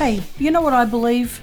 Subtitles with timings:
[0.00, 1.42] Hey, you know what I believe?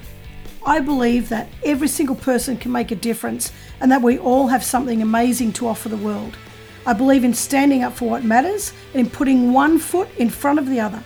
[0.66, 4.64] I believe that every single person can make a difference and that we all have
[4.64, 6.36] something amazing to offer the world.
[6.84, 10.58] I believe in standing up for what matters and in putting one foot in front
[10.58, 11.00] of the other.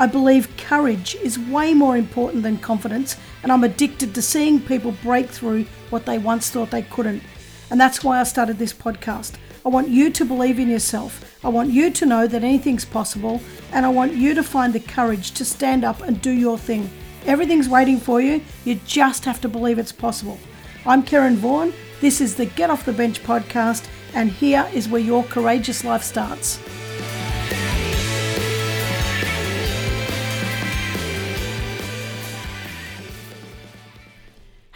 [0.00, 4.90] I believe courage is way more important than confidence, and I'm addicted to seeing people
[5.04, 7.22] break through what they once thought they couldn't.
[7.70, 9.34] And that's why I started this podcast.
[9.64, 11.35] I want you to believe in yourself.
[11.46, 14.80] I want you to know that anything's possible, and I want you to find the
[14.80, 16.90] courage to stand up and do your thing.
[17.24, 18.40] Everything's waiting for you.
[18.64, 20.40] You just have to believe it's possible.
[20.84, 21.72] I'm Karen Vaughan.
[22.00, 26.02] This is the Get Off the Bench podcast, and here is where your courageous life
[26.02, 26.58] starts.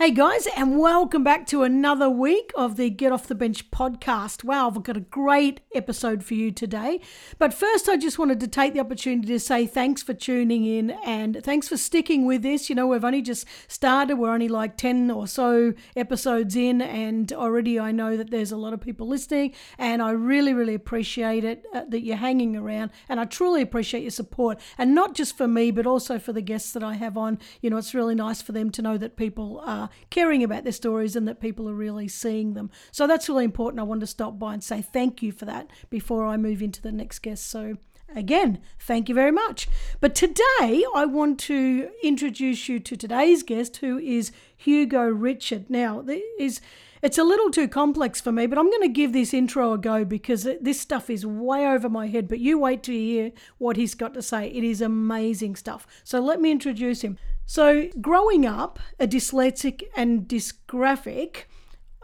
[0.00, 4.42] Hey guys, and welcome back to another week of the Get Off the Bench podcast.
[4.42, 7.02] Wow, I've got a great episode for you today.
[7.38, 10.92] But first, I just wanted to take the opportunity to say thanks for tuning in
[11.04, 12.70] and thanks for sticking with this.
[12.70, 17.30] You know, we've only just started, we're only like 10 or so episodes in, and
[17.34, 21.44] already I know that there's a lot of people listening, and I really, really appreciate
[21.44, 25.36] it uh, that you're hanging around, and I truly appreciate your support, and not just
[25.36, 27.38] for me, but also for the guests that I have on.
[27.60, 30.72] You know, it's really nice for them to know that people are caring about their
[30.72, 32.70] stories and that people are really seeing them.
[32.90, 33.80] So that's really important.
[33.80, 36.82] I wanted to stop by and say thank you for that before I move into
[36.82, 37.48] the next guest.
[37.48, 37.76] So
[38.14, 39.68] Again, thank you very much.
[40.00, 45.70] But today I want to introduce you to today's guest, who is Hugo Richard.
[45.70, 46.04] Now,
[46.38, 46.60] is
[47.02, 49.78] it's a little too complex for me, but I'm going to give this intro a
[49.78, 52.28] go because this stuff is way over my head.
[52.28, 54.48] But you wait to hear what he's got to say.
[54.48, 55.86] It is amazing stuff.
[56.04, 57.16] So let me introduce him.
[57.52, 61.46] So, growing up a dyslexic and dysgraphic,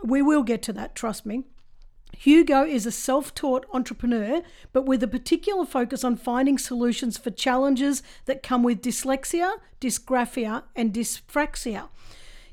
[0.03, 1.45] we will get to that, trust me.
[2.17, 7.31] Hugo is a self taught entrepreneur, but with a particular focus on finding solutions for
[7.31, 11.91] challenges that come with dyslexia, dysgraphia, and dyspraxia.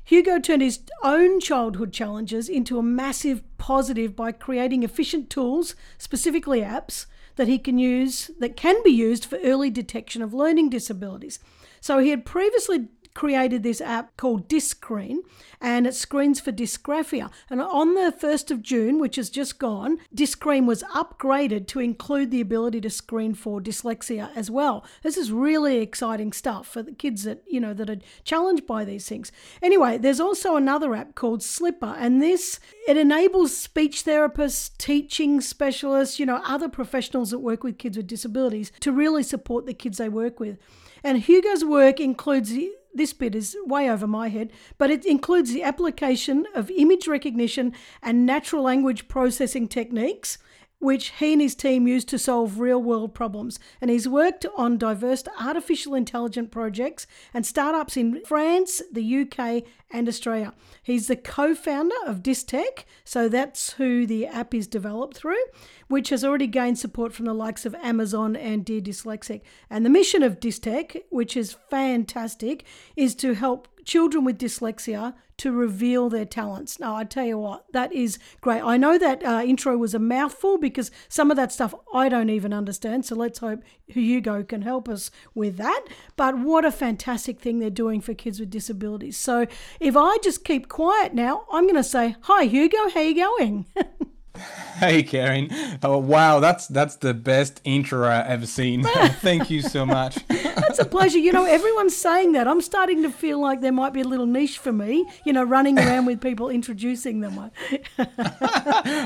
[0.04, 6.60] Hugo turned his own childhood challenges into a massive positive by creating efficient tools, specifically
[6.60, 11.40] apps, that he can use that can be used for early detection of learning disabilities.
[11.84, 15.18] So he had previously created this app called Dyscreen
[15.60, 17.30] and it screens for dysgraphia.
[17.50, 22.30] And on the 1st of June, which has just gone, Dyscreen was upgraded to include
[22.30, 24.82] the ability to screen for dyslexia as well.
[25.02, 28.86] This is really exciting stuff for the kids that, you know, that are challenged by
[28.86, 29.30] these things.
[29.60, 36.18] Anyway, there's also another app called Slipper and this it enables speech therapists, teaching specialists,
[36.18, 39.98] you know, other professionals that work with kids with disabilities to really support the kids
[39.98, 40.56] they work with.
[41.04, 42.54] And Hugo's work includes
[42.94, 47.74] this bit is way over my head, but it includes the application of image recognition
[48.02, 50.38] and natural language processing techniques
[50.84, 53.58] which he and his team use to solve real world problems.
[53.80, 60.06] And he's worked on diverse artificial intelligence projects and startups in France, the UK, and
[60.08, 60.52] Australia.
[60.82, 65.42] He's the co founder of Dystech, so that's who the app is developed through,
[65.88, 69.40] which has already gained support from the likes of Amazon and Dear Dyslexic.
[69.70, 75.50] And the mission of Dystech, which is fantastic, is to help children with dyslexia to
[75.52, 76.78] reveal their talents.
[76.78, 78.62] Now, I tell you what, that is great.
[78.62, 82.30] I know that uh, intro was a mouthful because some of that stuff I don't
[82.30, 83.04] even understand.
[83.04, 85.84] So let's hope Hugo can help us with that.
[86.16, 89.16] But what a fantastic thing they're doing for kids with disabilities.
[89.16, 89.46] So
[89.80, 93.66] if I just keep quiet now, I'm going to say, Hi, Hugo, how you going?
[94.74, 95.50] Hey Karen.
[95.84, 98.82] Oh wow, that's that's the best intro I've ever seen.
[99.20, 100.16] Thank you so much.
[100.28, 101.18] that's a pleasure.
[101.18, 102.48] You know, everyone's saying that.
[102.48, 105.44] I'm starting to feel like there might be a little niche for me, you know,
[105.44, 107.52] running around with people introducing them.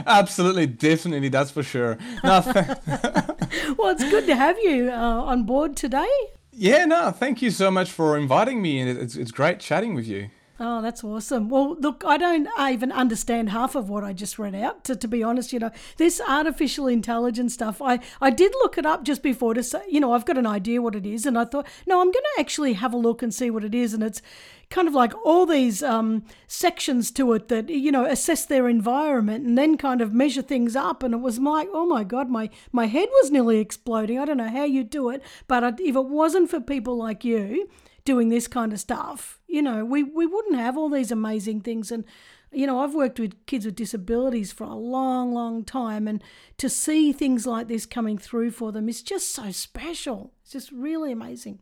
[0.07, 1.99] Absolutely, definitely, that's for sure.
[2.25, 2.43] No,
[3.77, 6.09] well, it's good to have you uh, on board today.
[6.51, 10.07] Yeah, no, thank you so much for inviting me, and it's, it's great chatting with
[10.07, 10.31] you.
[10.61, 11.49] Oh, that's awesome.
[11.49, 15.07] Well, look, I don't even understand half of what I just read out, to, to
[15.07, 15.53] be honest.
[15.53, 19.63] You know, this artificial intelligence stuff, I, I did look it up just before to
[19.63, 21.27] say, you know, I've got an idea what it is.
[21.27, 23.73] And I thought, no, I'm going to actually have a look and see what it
[23.73, 23.95] is.
[23.95, 24.21] And it's
[24.69, 29.47] kind of like all these um, sections to it that, you know, assess their environment
[29.47, 31.05] and then kind of measure things up.
[31.05, 34.19] And it was like, oh my God, my, my head was nearly exploding.
[34.19, 35.23] I don't know how you do it.
[35.47, 37.69] But if it wasn't for people like you,
[38.05, 41.91] doing this kind of stuff, you know, we, we wouldn't have all these amazing things.
[41.91, 42.05] And,
[42.53, 46.07] you know, I've worked with kids with disabilities for a long, long time.
[46.07, 46.23] And
[46.59, 50.33] to see things like this coming through for them is just so special.
[50.43, 51.61] It's just really amazing.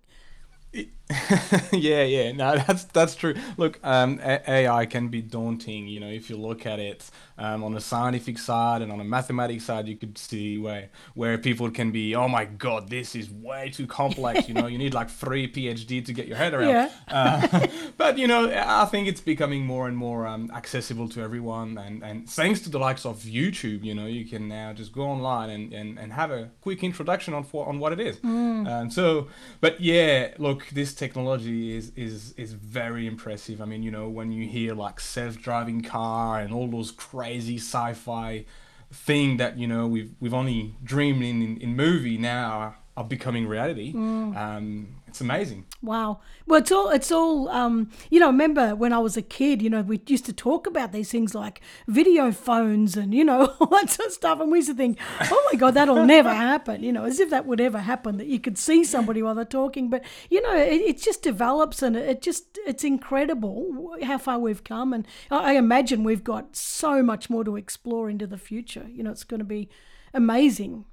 [1.73, 3.35] yeah, yeah, no, that's that's true.
[3.56, 5.87] Look, um, AI can be daunting.
[5.87, 7.08] You know, if you look at it
[7.38, 11.38] um, on a scientific side and on a mathematics side, you could see where where
[11.38, 14.49] people can be, oh my god, this is way too complex.
[14.49, 16.70] you know, you need like three PhD to get your head around.
[16.70, 16.91] Yeah.
[17.06, 17.67] Uh,
[17.97, 22.03] but you know, I think it's becoming more and more um, accessible to everyone, and
[22.03, 25.50] and thanks to the likes of YouTube, you know, you can now just go online
[25.50, 28.17] and and, and have a quick introduction on for, on what it is.
[28.17, 28.67] Mm.
[28.67, 29.29] And so,
[29.61, 33.60] but yeah, look, this technology is is is very impressive.
[33.60, 38.44] I mean, you know, when you hear like self-driving car and all those crazy sci-fi
[38.93, 43.46] thing that you know we've we've only dreamed in in, in movie now are becoming
[43.46, 43.93] reality.
[44.37, 45.65] Um, it's amazing.
[45.81, 46.21] Wow.
[46.47, 49.71] Well, it's all, it's all, um, you know, remember when I was a kid, you
[49.71, 53.67] know, we used to talk about these things like video phones and, you know, all
[53.69, 54.41] that sort of stuff.
[54.41, 57.31] And we used to think, oh my God, that'll never happen, you know, as if
[57.31, 59.89] that would ever happen, that you could see somebody while they're talking.
[59.89, 64.65] But, you know, it, it just develops and it just, it's incredible how far we've
[64.65, 64.93] come.
[64.93, 68.87] And I I imagine we've got so much more to explore into the future.
[68.91, 69.71] You know, it's going to be
[70.13, 70.85] amazing.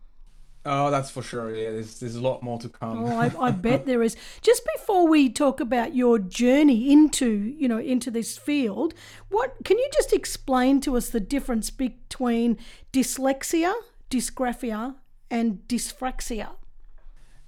[0.65, 1.54] Oh, that's for sure.
[1.54, 3.04] Yeah, there's there's a lot more to come.
[3.04, 4.15] Oh, I, I bet there is.
[4.42, 8.94] Just before we talk about your journey into, you know, into this field,
[9.30, 12.57] what can you just explain to us the difference between
[12.94, 13.74] dyslexia,
[14.10, 14.95] dysgraphia,
[15.30, 16.51] and dyspraxia?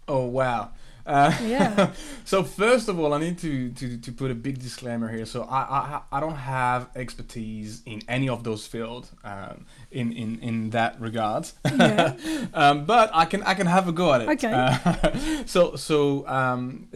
[0.08, 0.72] Oh wow.
[1.06, 1.92] Uh, Yeah.
[2.26, 5.26] so first of all, I need to, to, to put a big disclaimer here.
[5.26, 10.40] So I, I I don't have expertise in any of those fields um, in, in
[10.40, 11.48] in that regard.
[11.66, 12.16] Yeah.
[12.54, 14.30] um, but I can I can have a go at it.
[14.30, 14.52] Okay.
[14.52, 16.88] Uh, so so um,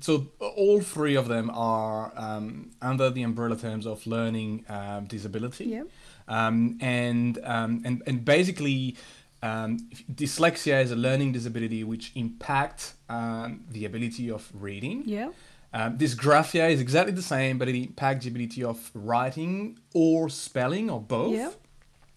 [0.00, 5.66] so all three of them are um, under the umbrella terms of learning um, disability.
[5.66, 5.84] Yeah.
[6.28, 8.96] Um, and, um, and and basically,
[9.42, 9.78] um,
[10.12, 15.02] dyslexia is a learning disability which impacts um, the ability of reading.
[15.04, 15.30] Yeah.
[15.72, 20.90] Um, dysgraphia is exactly the same, but it impacts the ability of writing or spelling
[20.90, 21.34] or both.
[21.34, 21.50] Yeah.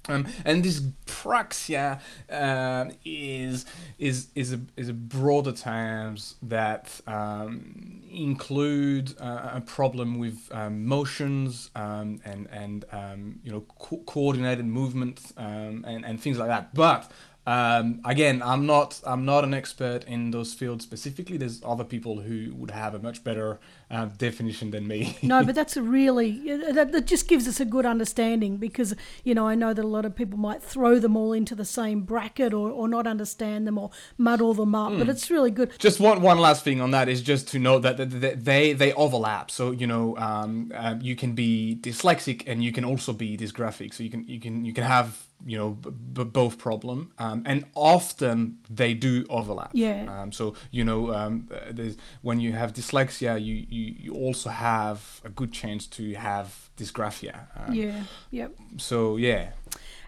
[0.09, 3.65] Um, and dyspraxia uh, is
[3.97, 10.85] is is a is a broader terms that um, include uh, a problem with um,
[10.85, 16.49] motions um, and and um, you know co- coordinated movements um, and and things like
[16.49, 16.75] that.
[16.75, 17.09] But
[17.45, 21.35] um, again, I'm not I'm not an expert in those fields specifically.
[21.35, 23.59] There's other people who would have a much better
[23.91, 25.17] uh, definition than me.
[25.23, 26.31] No, but that's a really
[26.71, 29.87] that, that just gives us a good understanding because you know I know that a
[29.87, 33.67] lot of people might throw them all into the same bracket or, or not understand
[33.67, 35.71] them or muddle them up, but it's really good.
[35.79, 38.93] Just one one last thing on that is just to note that, that, they they
[38.93, 39.51] overlap.
[39.51, 43.93] So you know, um, um, you can be dyslexic and you can also be dysgraphic.
[43.93, 47.43] So you can you can you can have you know b- b- both problem, um,
[47.45, 49.71] and often they do overlap.
[49.73, 50.05] Yeah.
[50.21, 51.89] Um, so you know, um, uh,
[52.21, 56.47] when you have dyslexia, you, you you also have a good chance to have
[56.77, 57.35] dysgraphia.
[57.55, 58.51] Um, Yeah, yep.
[58.77, 59.51] So yeah.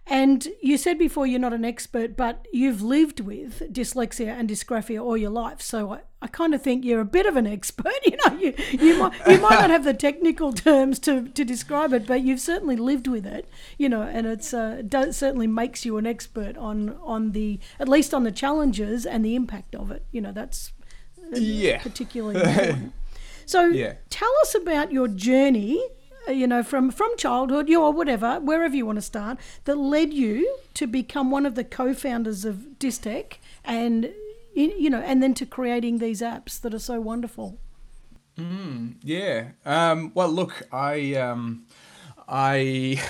[0.08, 5.02] And you said before you're not an expert, but you've lived with dyslexia and dysgraphia
[5.04, 5.62] all your life.
[5.64, 7.92] So I, I kind of think you're a bit of an expert.
[8.06, 11.92] You know, you, you might you might not have the technical terms to, to describe
[11.92, 13.50] it, but you've certainly lived with it.
[13.80, 17.90] You know, and it's uh, does, certainly makes you an expert on on the at
[17.90, 20.04] least on the challenges and the impact of it.
[20.12, 20.72] You know, that's
[21.34, 21.82] Yeah.
[21.82, 22.94] particularly important.
[23.48, 23.94] So Yeah.
[24.10, 25.84] tell us about your journey,
[26.28, 30.14] you know, from, from childhood, you or whatever, wherever you want to start, that led
[30.14, 34.12] you to become one of the co-founders of Dystech and,
[34.54, 37.60] you know, and then to creating these apps that are so wonderful.
[39.04, 39.52] Yeah.
[39.66, 41.66] Um, well, look, I um,
[42.28, 43.02] I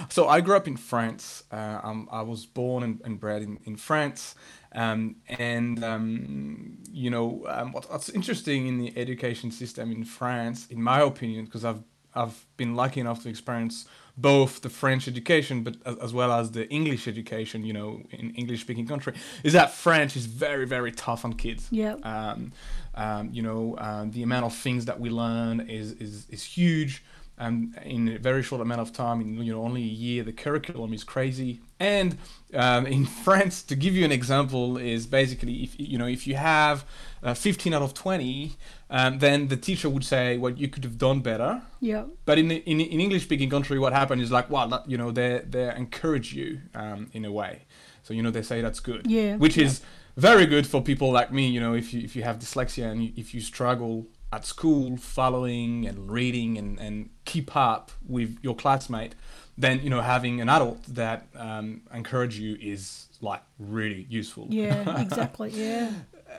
[0.08, 1.44] so I grew up in France.
[1.50, 4.34] Uh, um, I was born and, and bred in, in France.
[4.74, 10.66] Um, and um, you know um, what, what's interesting in the education system in France,
[10.68, 11.82] in my opinion, because I've
[12.14, 16.50] I've been lucky enough to experience both the French education, but as, as well as
[16.50, 17.64] the English education.
[17.64, 21.68] You know, in English-speaking country, is that French is very very tough on kids.
[21.70, 21.94] Yeah.
[22.02, 22.52] Um,
[22.94, 27.02] um, you know, um, the amount of things that we learn is is, is huge.
[27.38, 30.32] Um, in a very short amount of time, in you know only a year, the
[30.32, 31.60] curriculum is crazy.
[31.80, 32.18] And
[32.54, 36.36] um, in France, to give you an example, is basically if you know if you
[36.36, 36.84] have
[37.22, 38.56] uh, 15 out of 20,
[38.90, 42.04] um, then the teacher would say, "Well, you could have done better." Yeah.
[42.26, 45.10] But in in, in English speaking country, what happened is like, well, that, you know,
[45.10, 47.64] they they encourage you um, in a way.
[48.02, 49.06] So you know they say that's good.
[49.06, 49.66] Yeah, Which yeah.
[49.66, 49.80] is
[50.16, 51.48] very good for people like me.
[51.48, 54.96] You know, if you if you have dyslexia and you, if you struggle at school
[54.96, 59.14] following and reading and and keep up with your classmate,
[59.58, 64.46] then you know having an adult that um, encourage you is like really useful.
[64.50, 65.50] Yeah, exactly.
[65.50, 65.90] Yeah.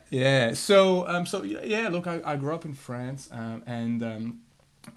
[0.10, 0.54] yeah.
[0.54, 1.88] So, um, so yeah.
[1.90, 4.40] Look, I, I grew up in France, um, and um,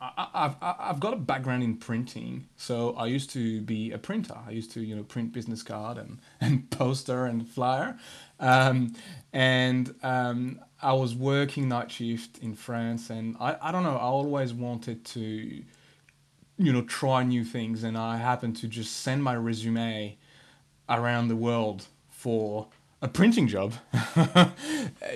[0.00, 2.48] I, I've I've got a background in printing.
[2.56, 4.36] So I used to be a printer.
[4.46, 7.98] I used to you know print business card and and poster and flyer,
[8.40, 8.94] um,
[9.32, 13.96] and um, I was working night shift in France, and I I don't know.
[13.96, 19.22] I always wanted to, you know, try new things, and I happened to just send
[19.22, 20.16] my resume
[20.88, 22.68] around the world for
[23.02, 23.74] a printing job.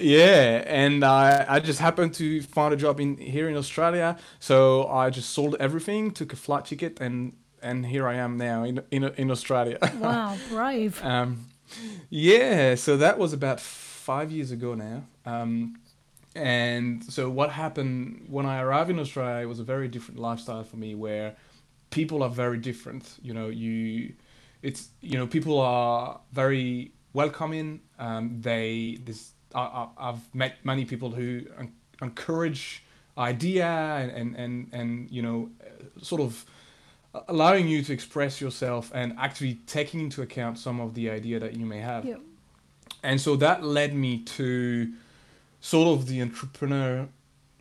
[0.00, 4.86] yeah, and I, I just happened to find a job in here in Australia, so
[4.88, 8.82] I just sold everything, took a flight ticket, and and here I am now in
[8.90, 9.78] in, in Australia.
[9.98, 11.02] Wow, brave.
[11.04, 11.46] um,
[12.10, 15.04] yeah, so that was about five years ago now.
[15.26, 15.76] Um,
[16.34, 19.46] and so what happened when I arrived in Australia?
[19.48, 21.36] Was a very different lifestyle for me, where
[21.90, 23.16] people are very different.
[23.22, 24.14] You know, you,
[24.62, 27.80] it's you know people are very welcoming.
[27.98, 31.42] Um, they this I, I've met many people who
[32.00, 32.84] encourage
[33.18, 35.50] idea and, and and and you know
[36.00, 36.44] sort of
[37.28, 41.56] allowing you to express yourself and actually taking into account some of the idea that
[41.56, 42.04] you may have.
[42.04, 42.20] Yep.
[43.02, 44.92] And so that led me to
[45.60, 46.20] sort of the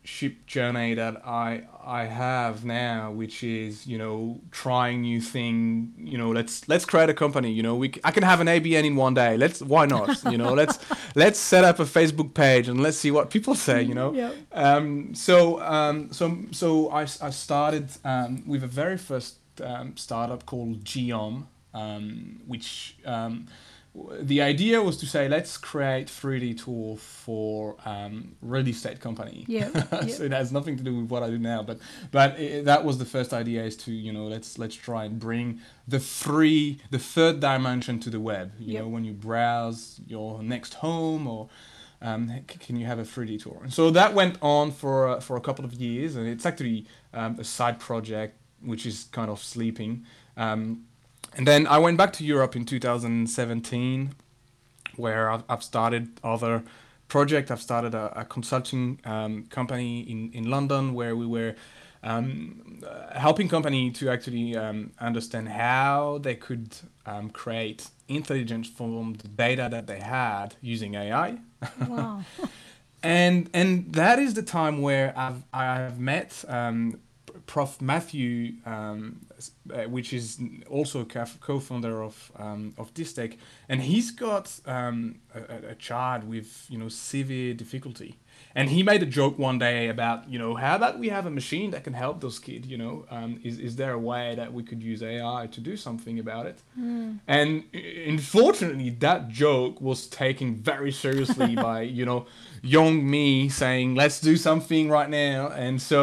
[0.05, 5.93] entrepreneurship journey that I I have now, which is you know trying new thing.
[5.97, 7.51] You know, let's let's create a company.
[7.51, 9.37] You know, we I can have an ABN in one day.
[9.37, 10.09] Let's why not?
[10.29, 10.77] You know, let's
[11.15, 13.81] let's set up a Facebook page and let's see what people say.
[13.81, 14.13] You know.
[14.13, 14.35] Yep.
[14.53, 20.45] Um, so um, so so I, I started um, with a very first um, startup
[20.45, 23.47] called Geom, um, which um,
[24.21, 29.45] the idea was to say let's create 3D tool for um, real estate company.
[29.47, 30.07] Yeah, yeah.
[30.07, 31.79] so it has nothing to do with what I do now, but
[32.11, 35.19] but i that was the first idea is to you know let's let's try and
[35.19, 38.51] bring the three the third dimension to the web.
[38.59, 38.83] You Yep.
[38.83, 41.49] know when you browse your next home or
[42.01, 43.59] um, can you have a 3D tour?
[43.63, 46.85] And so that went on for uh, for a couple of years, and it's actually
[47.13, 50.05] um, a side project which is kind of sleeping.
[50.37, 50.85] Um,
[51.35, 54.13] and then I went back to Europe in 2017,
[54.95, 56.63] where I've, I've started other
[57.07, 57.51] project.
[57.51, 61.55] I've started a, a consulting um, company in, in London where we were
[62.03, 62.81] um,
[63.13, 69.67] helping company to actually um, understand how they could um, create intelligence from the data
[69.69, 71.39] that they had using AI
[71.87, 72.23] Wow.
[73.03, 76.99] and and that is the time where I've I've met um,
[77.45, 77.81] Prof.
[77.81, 79.25] Matthew, um,
[79.73, 85.71] uh, which is also co-founder of um, of Dystech, and he's got um, a, a-
[85.71, 88.17] a child with you know severe difficulty,
[88.59, 91.29] and he made a joke one day about you know how about we have a
[91.41, 94.49] machine that can help those kids, you know, um, is is there a way that
[94.53, 96.59] we could use AI to do something about it?
[97.27, 97.63] And
[98.13, 102.25] unfortunately, that joke was taken very seriously by you know
[102.61, 106.01] young me saying, "Let's do something right now." And so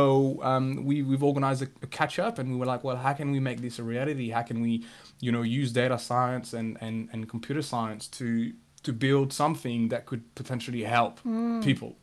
[0.51, 3.33] um, we we've organized a, a catch up, and we were like, "Well, how can
[3.33, 4.31] we make this a reality?
[4.31, 4.73] How can we,
[5.21, 8.53] you know, use data science and and, and computer science to
[8.87, 11.21] to build something that could potentially help
[11.63, 11.97] people?"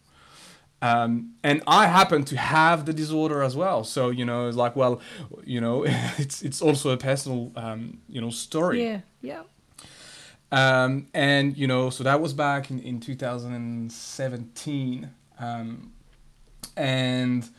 [0.84, 4.76] Um, and I happen to have the disorder as well, so you know, it's like,
[4.76, 5.00] well,
[5.46, 5.84] you know,
[6.18, 8.84] it's it's also a personal, um, you know, story.
[8.84, 9.44] Yeah, yeah.
[10.52, 15.10] Um, and you know, so that was back in, in 2017.
[15.40, 15.94] Um,
[16.76, 17.50] and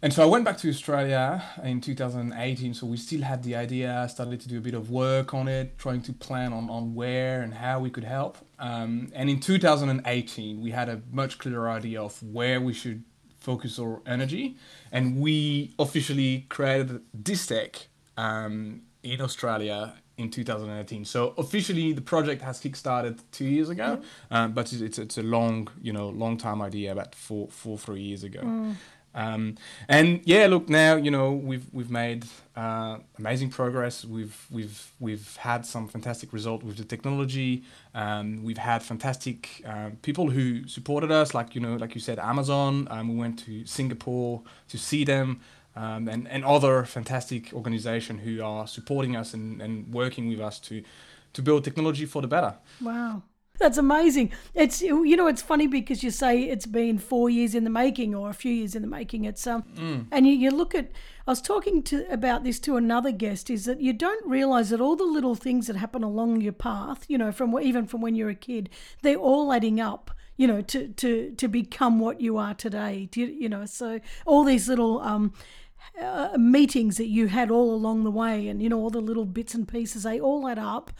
[0.00, 2.74] and so I went back to Australia in 2018.
[2.74, 4.02] So we still had the idea.
[4.02, 6.94] I started to do a bit of work on it, trying to plan on, on
[6.94, 8.38] where and how we could help.
[8.58, 13.04] Um, and in 2018, we had a much clearer idea of where we should
[13.40, 14.56] focus our energy.
[14.90, 17.86] And we officially created Dystech
[18.16, 21.04] um, in Australia in 2018.
[21.04, 25.22] So officially, the project has kickstarted two years ago, um, but it's, it's it's a
[25.22, 28.40] long you know long time idea, about four four three years ago.
[29.16, 29.56] Um,
[29.88, 34.04] and yeah, look now you know we've we've made uh, amazing progress.
[34.04, 37.64] We've we've we've had some fantastic result with the technology.
[37.94, 42.18] Um, we've had fantastic um, people who supported us, like you know like you said,
[42.20, 42.86] Amazon.
[42.90, 45.40] Um, we went to Singapore to see them
[45.76, 50.58] um, and, and other fantastic organizations who are supporting us and, and working with us
[50.60, 50.82] to,
[51.34, 52.54] to build technology for the better.
[52.80, 53.22] Wow.
[53.58, 54.32] That's amazing.
[54.54, 58.14] It's you know it's funny because you say it's been four years in the making
[58.14, 59.24] or a few years in the making.
[59.24, 59.64] It's um
[60.10, 60.90] and you, you look at
[61.26, 64.80] I was talking to about this to another guest is that you don't realize that
[64.80, 68.14] all the little things that happen along your path, you know, from even from when
[68.14, 68.70] you're a kid,
[69.02, 73.26] they're all adding up you know to to to become what you are today you,
[73.26, 75.32] you know so all these little um
[76.00, 79.24] uh, meetings that you had all along the way and you know all the little
[79.24, 80.90] bits and pieces they all add up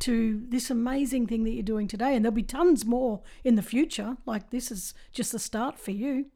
[0.00, 2.14] to this amazing thing that you're doing today.
[2.14, 4.16] And there'll be tons more in the future.
[4.26, 6.26] Like this is just the start for you.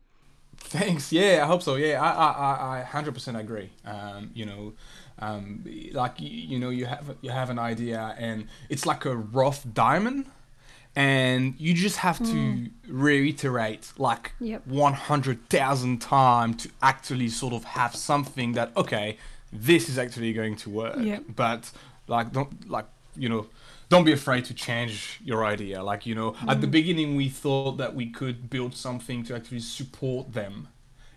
[0.56, 1.12] Thanks.
[1.12, 1.76] Yeah, I hope so.
[1.76, 3.70] Yeah, I I I hundred percent agree.
[3.84, 4.72] Um, you know,
[5.20, 9.14] um, like you, you know, you have you have an idea, and it's like a
[9.14, 10.26] rough diamond,
[10.96, 12.70] and you just have to Mm.
[12.88, 14.66] reiterate like Yep.
[14.66, 19.16] one hundred thousand times to actually sort of have something that okay,
[19.52, 20.96] this is actually going to work.
[20.98, 21.22] Yep.
[21.36, 21.70] But
[22.08, 22.86] like don't like
[23.18, 23.46] you know
[23.90, 26.70] don't be afraid to change your idea like you know at the Mm.
[26.78, 30.68] beginning we thought that we could build something to actually support them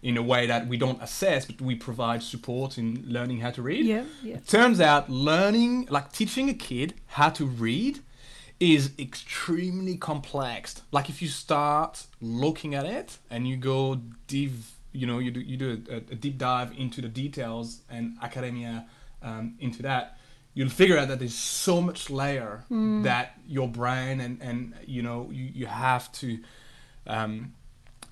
[0.02, 3.62] in a way that we don't assess but we provide support in learning how to
[3.62, 4.36] read Yeah, yeah.
[4.38, 8.00] it turns out learning like teaching a kid how to read
[8.60, 14.52] is extremely complex like if you start looking at it and you go deep
[14.92, 18.86] you know you do you do a, a deep dive into the details and academia
[19.24, 20.18] um, into that
[20.54, 22.64] you'll figure out that there's so much layer
[23.04, 26.40] that your brain and and you know you, you have to
[27.08, 27.54] um,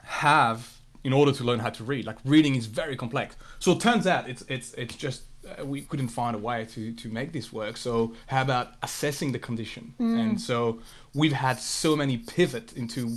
[0.04, 2.06] have in order to learn how to read.
[2.06, 3.36] Like reading is very complex.
[3.60, 5.24] So it turns out it's it's it's just
[5.58, 9.32] Uh, we couldn't find a way to to make this work so how about assessing
[9.32, 10.20] the condition mm.
[10.20, 10.80] and so
[11.14, 13.08] we've had so many pivot into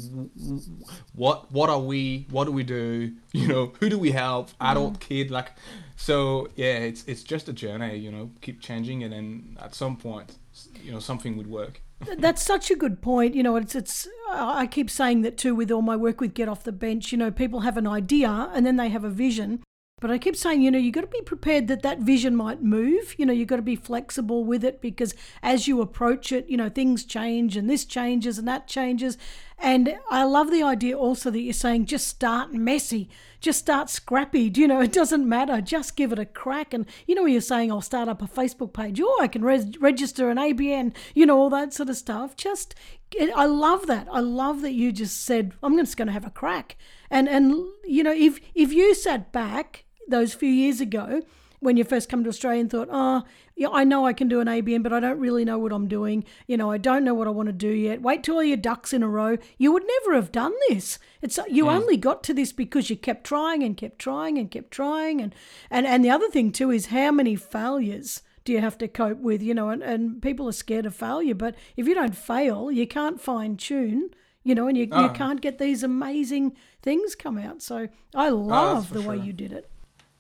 [1.15, 4.55] what what are we what do we do you know who do we help mm.
[4.61, 5.53] adult kid like
[5.97, 9.97] so yeah it's it's just a journey you know keep changing and then at some
[9.97, 10.39] point
[10.83, 11.81] you know something would work
[12.19, 13.35] That's such a good point.
[13.35, 14.09] You know, it's it's.
[14.31, 17.12] I keep saying that too with all my work with Get Off the Bench.
[17.12, 19.62] You know, people have an idea and then they have a vision,
[20.03, 22.61] but I keep saying, you know, you've got to be prepared that that vision might
[22.61, 23.15] move.
[23.19, 26.57] You know, you've got to be flexible with it because as you approach it, you
[26.57, 29.17] know, things change and this changes and that changes.
[29.61, 34.51] And I love the idea also that you're saying just start messy, just start scrappy.
[34.51, 35.61] Do You know, it doesn't matter.
[35.61, 36.75] Just give it a crack.
[36.75, 39.01] And you know, you're saying I'll start up a Facebook page.
[39.01, 40.97] Oh, I can res- register an ABN.
[41.15, 42.35] You know, all that sort of stuff.
[42.35, 42.75] Just,
[43.21, 44.09] I love that.
[44.11, 46.77] I love that you just said I'm just going to have a crack.
[47.09, 47.55] And and
[47.85, 51.23] you know, if if you sat back those few years ago
[51.61, 53.23] when you first come to Australia and thought, oh,
[53.55, 55.87] yeah, I know I can do an ABN, but I don't really know what I'm
[55.87, 56.25] doing.
[56.49, 58.03] You know, I don't know what I want to do yet.
[58.03, 59.39] Wait till all your ducks in a row.
[59.59, 60.99] You would never have done this.
[61.21, 64.73] It's you only got to this because you kept trying and kept trying and kept
[64.73, 65.21] trying.
[65.23, 65.33] And
[65.71, 69.19] and and the other thing too is how many failures do you have to cope
[69.19, 69.41] with?
[69.41, 72.88] You know, and, and people are scared of failure, but if you don't fail, you
[72.88, 74.11] can't fine tune.
[74.43, 75.12] You know, and you, you Ah.
[75.12, 77.62] can't get these amazing things come out.
[77.62, 77.87] So
[78.17, 79.71] I love for the way you did it.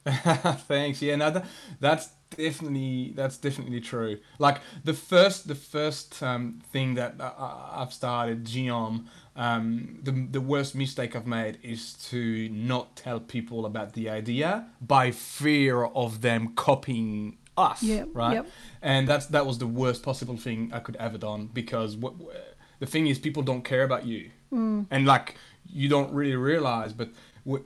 [0.68, 1.00] Thanks.
[1.02, 1.46] Yeah, no, that,
[1.80, 4.18] that's definitely that's definitely true.
[4.38, 10.40] Like the first the first um, thing that I- I've started Geom, um, the the
[10.40, 16.20] worst mistake I've made is to not tell people about the idea by fear of
[16.20, 17.82] them copying us.
[17.82, 18.34] Yeah, Right.
[18.34, 18.46] yep.
[18.80, 22.14] And that's that was the worst possible thing I could ever done because what
[22.80, 25.36] the thing is people don't care about you and like
[25.72, 27.08] you don't really realize but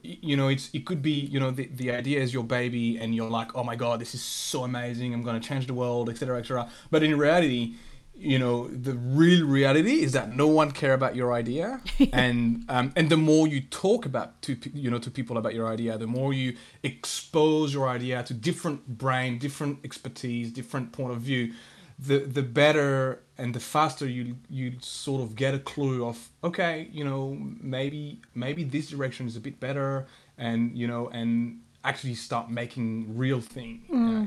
[0.02, 3.14] you know it's it could be you know the, the idea is your baby and
[3.14, 5.12] you're like oh my god this is so amazing.
[5.12, 7.74] I'm going to change the world etc etc but in reality
[8.18, 11.80] you know the real reality is that no one care about your idea.
[12.12, 15.66] And um, and the more you talk about to you know to people about your
[15.66, 21.20] idea the more you expose your idea to different brain different expertise different point of
[21.20, 21.52] view
[21.98, 26.88] the the better and the faster you you sort of get a clue of okay
[26.92, 27.36] you know
[27.76, 30.06] maybe maybe this direction is a bit better
[30.38, 34.24] and you know and actually start making real thing Uh,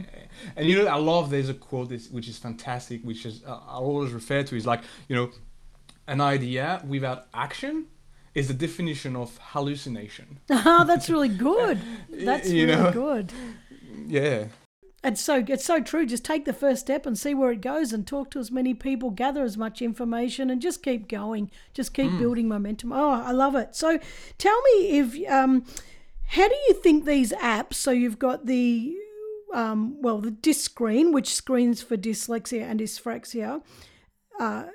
[0.55, 3.75] and you know i love there's a quote which is fantastic which is uh, i
[3.75, 5.29] always refer to is like you know
[6.07, 7.85] an idea without action
[8.35, 11.77] is the definition of hallucination Ah, that's really good.
[12.29, 12.91] That's you really know.
[12.91, 13.33] good.
[14.07, 14.45] yeah
[15.01, 16.05] It's so it's so true.
[16.05, 18.73] Just take the first step and see where it goes, and talk to as many
[18.73, 21.49] people, gather as much information, and just keep going.
[21.73, 22.91] Just keep building momentum.
[22.91, 23.75] Oh, I love it.
[23.75, 23.99] So,
[24.37, 25.63] tell me if um,
[26.27, 27.75] how do you think these apps?
[27.75, 28.93] So you've got the
[29.53, 33.61] um, well, the disc screen, which screens for dyslexia and dyspraxia.
[34.39, 34.65] Uh,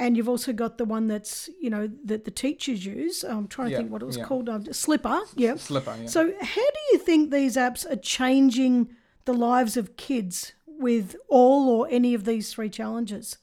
[0.00, 3.24] and you've also got the one that's you know that the teachers use.
[3.24, 4.24] I'm trying to Yeah, think what it was yeah.
[4.24, 4.48] called.
[4.48, 5.20] Um, Slipper.
[5.36, 5.56] Yeah.
[5.56, 8.88] slipper yeah So, how do you think these apps are changing
[9.26, 13.38] the lives of kids with all or any of these three challenges?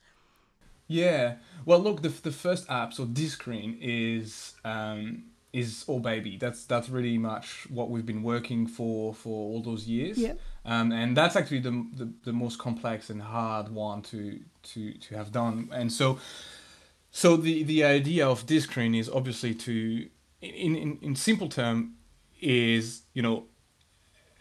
[0.87, 1.35] Yeah.
[1.65, 6.37] Well, look, the, the first app, so Dyscreen, is um, is all baby.
[6.37, 10.17] That's that's really much what we've been working for for all those years.
[10.17, 10.33] Yeah.
[10.65, 15.15] Um, and that's actually the, the the most complex and hard one to to to
[15.15, 15.69] have done.
[15.71, 16.19] And so,
[17.11, 20.09] so the the idea of Dyscreen is obviously to,
[20.41, 21.95] in in in simple term,
[22.41, 23.45] is you know,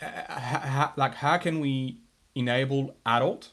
[0.03, 1.99] ha- like how can we
[2.35, 3.51] enable adult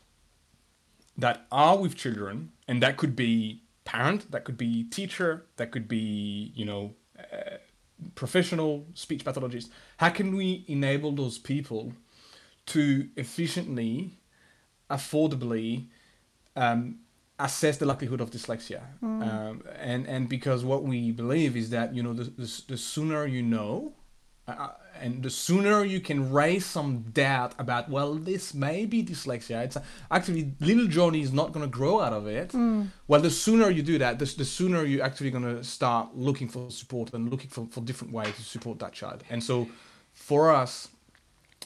[1.18, 5.88] that are with children, and that could be parent, that could be teacher, that could
[5.88, 7.58] be you know uh,
[8.16, 9.72] professional speech pathologist.
[9.98, 11.94] How can we enable those people
[12.68, 14.18] to efficiently,
[14.90, 15.88] affordably
[16.56, 17.00] um,
[17.38, 18.82] assess the likelihood of dyslexia?
[19.02, 23.26] Um, and and because what we believe is that you know the the, the sooner
[23.26, 23.94] you know,
[24.48, 24.70] uh,
[25.02, 29.78] and the sooner you can raise some doubt about well this may be dyslexia it's
[30.12, 32.54] actually little johnny is not going to grow out of it.
[33.08, 36.48] Well the sooner you do that the, the sooner you're actually going to start looking
[36.48, 39.24] for support and looking for, for different ways to support that child.
[39.30, 39.68] And so
[40.14, 40.90] for us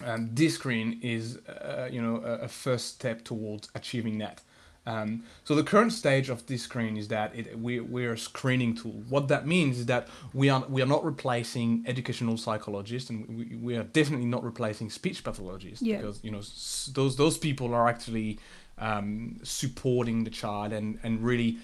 [0.04, 4.42] um, Dyscreen is uh, you know a, a first step towards achieving that
[4.86, 9.02] um, so the current stage of Dyscreen is that it, we, we're a screening tool.
[9.08, 13.56] What that means is that we are we are not replacing educational psychologists, and we,
[13.56, 15.98] we are definitely not replacing speech pathologists Yeah.
[15.98, 18.40] because you know s- those those people are actually
[18.78, 21.58] um, supporting the child and and really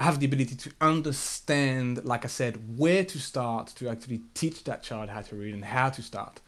[0.00, 4.82] have the ability to understand, like I said, where to start to actually teach that
[4.82, 6.40] child how to read and how to start.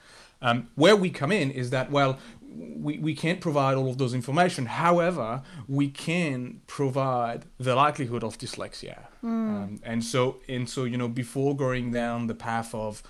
[0.42, 2.18] Um, where we come in is that, well,
[2.52, 4.66] we, we can't provide all of those information.
[4.66, 9.06] However, we can provide the likelihood of dyslexia.
[9.22, 13.02] Um, and so, and so, you know, before going down the path of,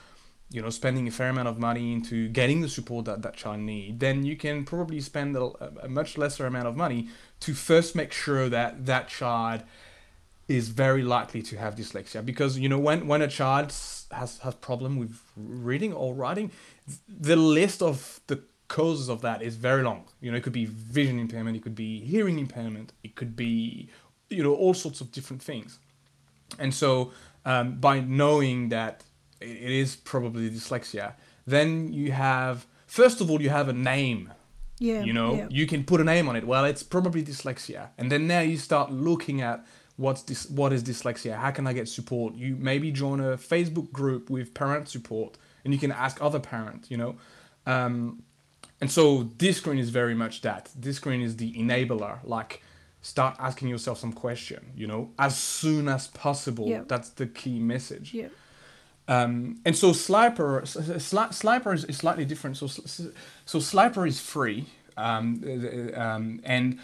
[0.50, 3.60] you know, spending a fair amount of money into getting the support that that child
[3.60, 5.50] need, then you can probably spend a,
[5.82, 7.08] a much lesser amount of money
[7.40, 9.62] to first make sure that that child
[10.48, 13.66] is very likely to have dyslexia because you know when when a child
[14.10, 16.50] has has problem with reading or writing
[17.08, 20.04] the list of the causes of that is very long.
[20.22, 23.88] You know it could be vision impairment it could be hearing impairment it could be
[24.30, 25.78] you know all sorts of different things.
[26.58, 27.12] And so
[27.44, 29.04] um, by knowing that
[29.40, 31.14] it is probably dyslexia
[31.46, 34.32] then you have first of all you have a name
[34.78, 35.02] Yeah.
[35.02, 35.34] you know?
[35.34, 35.48] yeah.
[35.50, 36.44] you can put a name on it.
[36.46, 37.88] Well it's probably dyslexia.
[37.98, 41.34] And then now you start looking at what's this what is dyslexia?
[41.44, 42.34] How can i get support?
[42.42, 46.84] You maybe join a facebook group with parent support and you can ask other parents
[46.92, 47.12] you know?
[47.66, 48.22] Um,
[48.80, 52.62] and so Dyscreen is very much that Dyscreen is the enabler like
[53.02, 56.82] start asking yourself some question you know as soon as possible Yeah.
[56.86, 58.28] that's the key message yeah.
[59.08, 62.56] um, and so Sliper, Sli- Sliper is, is slightly different.
[62.56, 64.66] So, so Sliper is free,
[64.96, 65.42] um,
[65.96, 66.78] um, and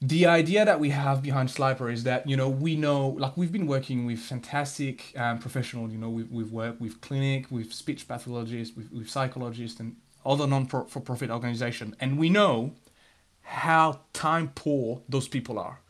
[0.00, 3.52] the idea that we have behind Sliper is that you know we know like we've
[3.52, 5.92] been working with fantastic um, professionals.
[5.92, 10.46] You know we've, we've worked with clinic, with speech pathologists, with, with psychologists, and other
[10.46, 12.72] non-for-profit organization, and we know
[13.42, 15.80] how time poor those people are.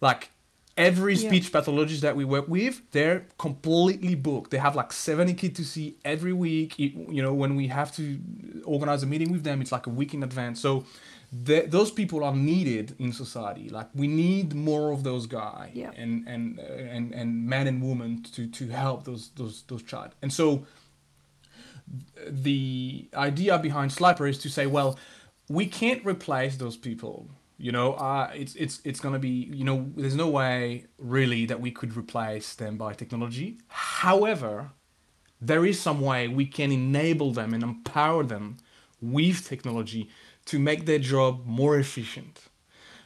[0.00, 0.30] Like
[0.76, 1.28] every Yeah.
[1.28, 4.50] speech pathologist that we work with, they're completely booked.
[4.50, 6.78] They have like 70 kids to see every week.
[6.80, 8.18] It- you know, when we have to
[8.64, 10.58] organize a meeting with them, it's like a week in advance.
[10.60, 10.84] So
[11.46, 13.68] th- those people are needed in society.
[13.68, 15.90] Like we need more of those guys Yeah.
[15.96, 20.10] and and and and men and women to to help those those those child.
[20.22, 20.64] And so
[22.26, 24.98] the idea behind Sliper is to say, well,
[25.48, 27.28] we can't replace those people.
[27.58, 31.60] You know, uh, it's it's it's gonna be you know, there's no way really that
[31.60, 33.58] we could replace them by technology.
[33.68, 34.70] However,
[35.40, 38.58] there is some way we can enable them and empower them
[39.00, 40.08] with technology
[40.46, 42.40] to make their job more efficient.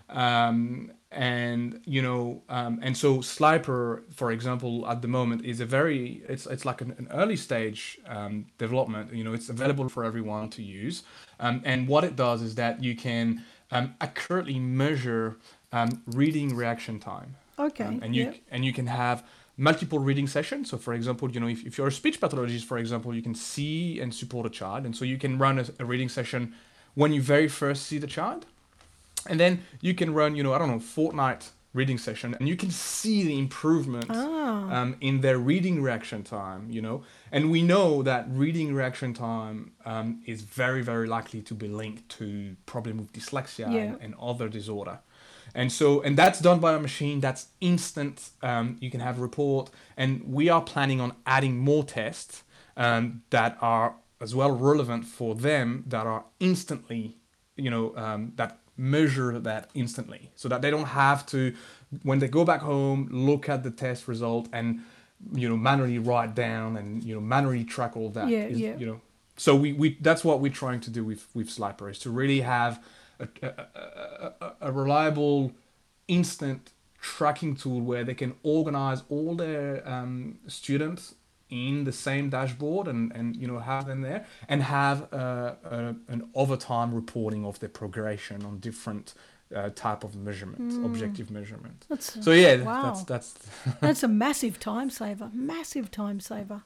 [0.09, 5.67] Um, and you know, um, and so Sliper, for example, at the moment is a
[5.67, 9.13] very it's it's like an, an early stage um, development.
[9.13, 11.03] You know, it's available for everyone to use.
[11.41, 15.37] Um, and what it does is that you can um, accurately measure
[15.73, 17.37] um, reading reaction time.
[17.59, 17.85] Okay.
[17.85, 18.33] Um, and you yeah.
[18.51, 19.25] and you can have
[19.57, 20.71] multiple reading sessions.
[20.71, 23.35] So, for example, you know, if, if you're a speech pathologist, for example, you can
[23.35, 26.55] see and support a child, and so you can run a, a reading session
[26.95, 28.47] when you very first see the child,
[29.29, 32.57] and then you can run, you know, I don't know, fortnight reading session, and you
[32.57, 34.81] can see the improvement Ah.
[34.83, 36.69] um, in their reading reaction time.
[36.71, 41.55] You know, and we know that reading reaction time um, is very very likely to
[41.55, 43.81] be linked to problem with dyslexia Yeah.
[43.83, 44.99] and, and other disorder
[45.55, 49.23] and so and that's done by a machine that's instant um, you can have a
[49.23, 52.43] report and we are planning on adding more tests
[52.77, 57.19] um, that are as well relevant for them that are instantly
[57.57, 61.55] you know um, that measure that instantly so that they don't have to
[62.03, 64.81] when they go back home look at the test result and
[65.33, 68.77] you know manually write down and you know manually track all that Yeah, is- yeah.
[68.77, 69.01] you know
[69.37, 72.41] so we, we that's what we're trying to do with with Sliper is to really
[72.41, 72.83] have
[73.21, 75.53] a, a, a, a, a reliable
[76.09, 81.15] instant tracking tool where they can organize all their um, students
[81.55, 85.95] in the same dashboard and, and you know have them there and have uh, a,
[86.09, 89.15] an overtime reporting of their progression on different
[89.55, 91.87] uh, type of measurement, objective measurement.
[91.89, 92.83] That's, So yeah, wow.
[92.83, 93.35] that's that's.
[93.81, 95.31] That's a massive time saver.
[95.33, 96.63] Massive time saver.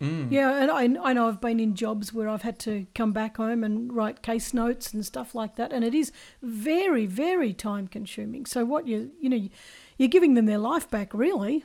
[0.00, 0.30] Mm.
[0.30, 3.36] Yeah, and I, I know I've been in jobs where I've had to come back
[3.36, 7.86] home and write case notes and stuff like that, and it is very, very time
[7.88, 8.44] consuming.
[8.46, 9.48] So what you you know,
[9.96, 11.64] you're giving them their life back, really.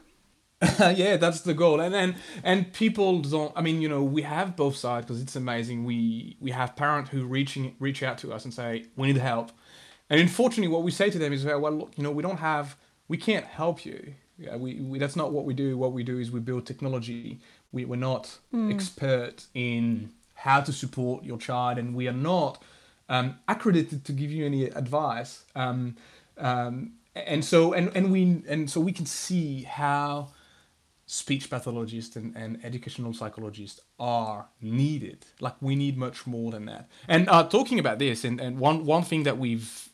[0.80, 3.54] yeah, that's the goal, and and and people don't.
[3.56, 5.86] I mean, you know, we have both sides because it's amazing.
[5.86, 9.54] We we have parents who reaching reach out to us and say we need help,
[10.10, 12.76] and unfortunately, what we say to them is, well, look, you know, we don't have,
[13.08, 14.13] we can't help you.
[14.38, 15.78] Yeah, we, we that's not what we do.
[15.78, 17.39] What we do is we build technology.
[17.72, 18.38] We we're not
[18.69, 22.62] expert in how to support your child, and we are not
[23.08, 25.43] um, accredited to give you any advice.
[25.56, 25.95] Um,
[26.38, 30.30] um, and so and and we and so we can see how
[31.12, 35.26] speech pathologists and, and educational psychologists are needed.
[35.39, 36.88] Like we need much more than that.
[37.08, 39.89] And uh, talking about this, and, and one one thing that we've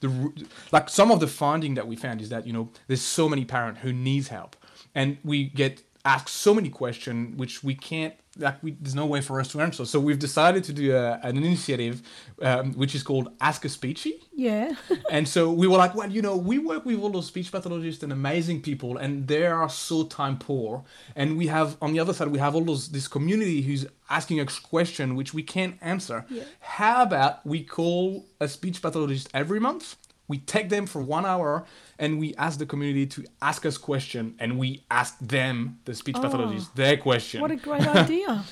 [0.00, 0.32] the
[0.70, 3.46] like some of the finding that we found is that you know there's so many
[3.46, 4.56] parents who needs help,
[4.94, 9.20] and we get asked so many questions which we can't like we, there's no way
[9.20, 9.84] for us to answer.
[9.84, 12.02] So we've decided to do a, an initiative
[12.40, 14.74] um, which is called Ask a Speechy Yeah.
[15.10, 18.02] and so we were like, well, you know, we work with all those speech pathologists
[18.02, 20.84] and amazing people, and they are so time poor.
[21.16, 24.40] And we have on the other side, we have all those this community who's asking
[24.40, 26.24] us question which we can't answer.
[26.30, 26.44] Yeah.
[26.60, 29.96] How about we call a speech pathologist every month?
[30.28, 31.64] We take them for one hour
[31.98, 36.16] and we ask the community to ask us question, and we ask them, the speech
[36.18, 36.22] Oh.
[36.22, 37.40] pathologist, their question.
[37.40, 38.44] what a great idea.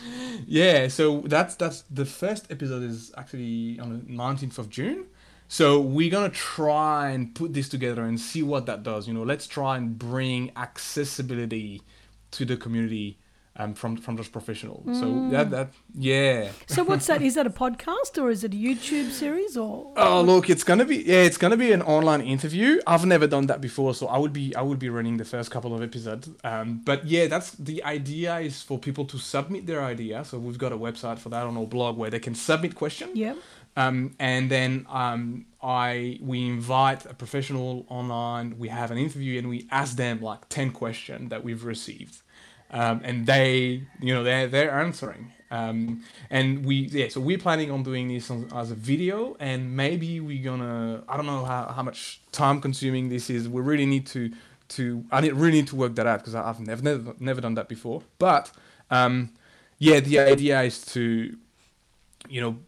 [0.46, 5.04] Yeah, so that's that's the first episode is actually on the nineteenth of June.
[5.48, 9.06] So we're gonna try and put this together and see what that does.
[9.06, 11.82] You know, let's try and bring accessibility
[12.32, 13.18] to the community
[13.58, 14.84] um, from from those professionals.
[14.98, 16.50] So that that yeah.
[16.66, 17.22] So what's that?
[17.22, 19.92] Is that a podcast or is it a YouTube series or?
[19.96, 22.80] Oh look, it's gonna be yeah, it's gonna be an online interview.
[22.86, 25.50] I've never done that before, so I would be I would be running the first
[25.50, 26.28] couple of episodes.
[26.44, 30.24] Um, but yeah, that's the idea is for people to submit their idea.
[30.24, 33.12] So we've got a website for that on our blog where they can submit questions.
[33.14, 33.34] Yeah.
[33.76, 38.58] Um, and then um, I we invite a professional online.
[38.58, 42.22] We have an interview and we ask them like ten questions that we've received,
[42.70, 45.32] um, and they you know they're they're answering.
[45.48, 49.76] Um, and we yeah so we're planning on doing this on, as a video and
[49.76, 53.48] maybe we're gonna I don't know how, how much time consuming this is.
[53.48, 54.32] We really need to
[54.70, 57.54] to I need, really need to work that out because I've never, never never done
[57.54, 58.02] that before.
[58.18, 58.50] But
[58.90, 59.30] um,
[59.78, 61.36] yeah, the idea is to
[62.28, 62.58] you know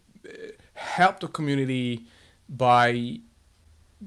[0.73, 2.05] help the community
[2.47, 3.19] by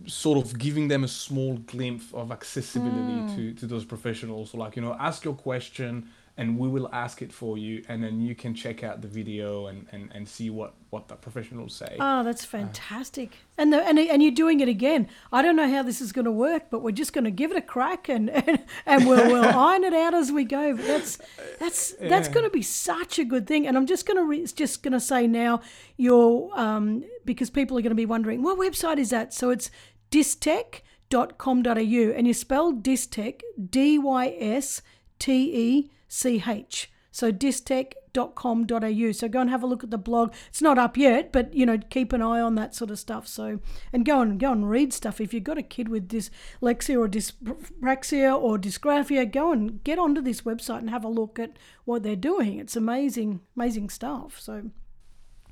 [0.06, 4.50] sort of giving them a small glimpse of accessibility to, to those professionals.
[4.50, 8.02] So like, you know, ask your question and we will ask it for you and
[8.02, 11.74] then you can check out the video and, and, and see what, what the professionals
[11.74, 11.94] say.
[12.00, 13.36] Oh, that's fantastic.
[13.58, 15.08] And the, and and you're doing it again.
[15.30, 17.50] I don't know how this is going to work, but we're just going to give
[17.50, 20.74] it a crack and and, and we'll, we'll iron it out as we go.
[20.74, 21.18] But that's
[21.58, 23.66] that's that's going to be such a good thing.
[23.66, 25.60] And I'm just going to re- just going to say now
[25.96, 29.32] your um because people are going to be wondering what website is that.
[29.34, 29.70] So it's
[30.10, 34.82] dystech.com.au and you spell dystech D Y S
[35.18, 36.90] T E C H.
[37.14, 39.12] So dystech.com.au.
[39.12, 40.32] So go and have a look at the blog.
[40.48, 43.28] It's not up yet, but you know, keep an eye on that sort of stuff.
[43.28, 43.60] So
[43.92, 45.20] and go and go and read stuff.
[45.20, 50.22] If you've got a kid with dyslexia or dyspraxia or dysgraphia, go and get onto
[50.22, 52.58] this website and have a look at what they're doing.
[52.58, 54.40] It's amazing, amazing stuff.
[54.40, 54.70] So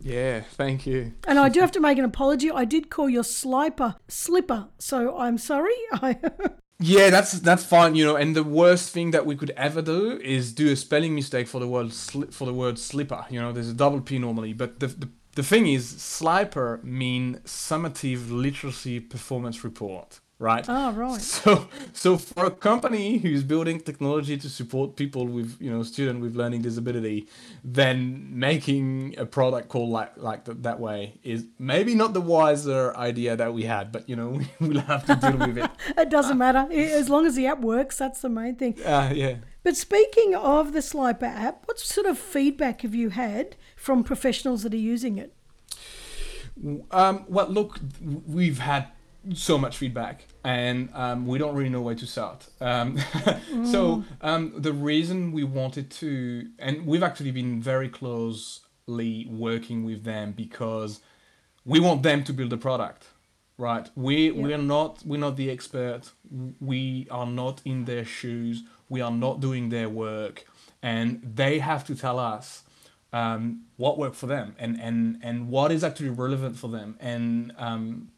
[0.00, 1.12] Yeah, thank you.
[1.28, 2.50] and I do have to make an apology.
[2.50, 5.74] I did call your sliper slipper, so I'm sorry.
[5.92, 6.18] I
[6.78, 8.16] Yeah, that's that's fine, you know.
[8.16, 11.60] And the worst thing that we could ever do is do a spelling mistake for
[11.60, 13.26] the word sli- for the word slipper.
[13.28, 17.40] You know, there's a double p normally, but the the, the thing is, sliper mean
[17.44, 20.64] summative literacy performance report, right?
[20.68, 21.20] oh right.
[21.40, 26.20] So, so for a company who's building technology to support people with, you know, student
[26.20, 27.28] with learning disability,
[27.62, 32.96] then making a product called like like that, that way is maybe not the wiser
[32.96, 35.70] idea that we had, but you know, we'll have to deal with it.
[35.98, 37.98] It doesn't matter as long as the app works.
[37.98, 38.82] That's the main thing.
[38.82, 39.36] Uh, yeah.
[39.62, 44.62] But speaking of the Sliper app, what sort of feedback have you had from professionals
[44.62, 45.34] that are using it?
[46.90, 48.88] Um, well, look, we've had
[49.34, 52.46] so much feedback, and um, we don't really know where to start.
[52.60, 52.98] Um,
[53.64, 60.04] So um, the reason we wanted to, and we've actually been very closely working with
[60.04, 61.00] them because
[61.64, 63.06] we want them to build a product,
[63.58, 63.88] right?
[63.94, 64.42] We Yeah.
[64.42, 66.02] we're not we're not the expert.
[66.60, 68.62] We are not in their shoes.
[68.88, 70.44] We are not doing their work,
[70.82, 72.64] and they have to tell us
[73.12, 76.96] um, what worked for them and, and, and what is actually relevant for them.
[77.00, 78.08] And um,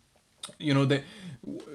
[0.58, 1.02] you know, the,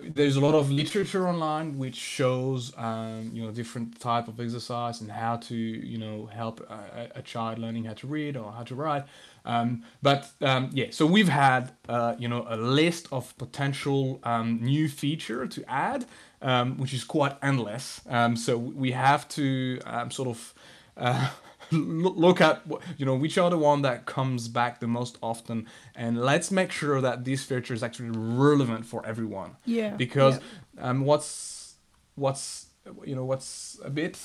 [0.04, 5.02] there's a lot of literature online which shows um, you know different type of exercise
[5.02, 8.64] and how to you know help a, a child learning how to read or how
[8.64, 9.04] to write.
[9.44, 14.60] Um, but um, yeah so we've had uh, you know a list of potential um,
[14.62, 16.06] new feature to add
[16.42, 18.02] um, which is quite endless.
[18.08, 20.54] Um, so we have to sort of
[20.96, 21.30] uh,
[21.72, 22.62] look at
[22.98, 26.72] you know which are the one that comes back the most often and let's make
[26.72, 30.40] sure that this feature is actually relevant for everyone yeah because
[30.76, 30.90] yeah.
[30.90, 31.76] um what's
[32.16, 32.68] what's
[33.06, 34.18] you know what's a bit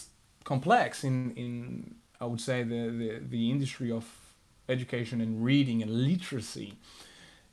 [0.44, 4.04] complex in in i would say the the, the industry of
[4.68, 6.74] education and reading and literacy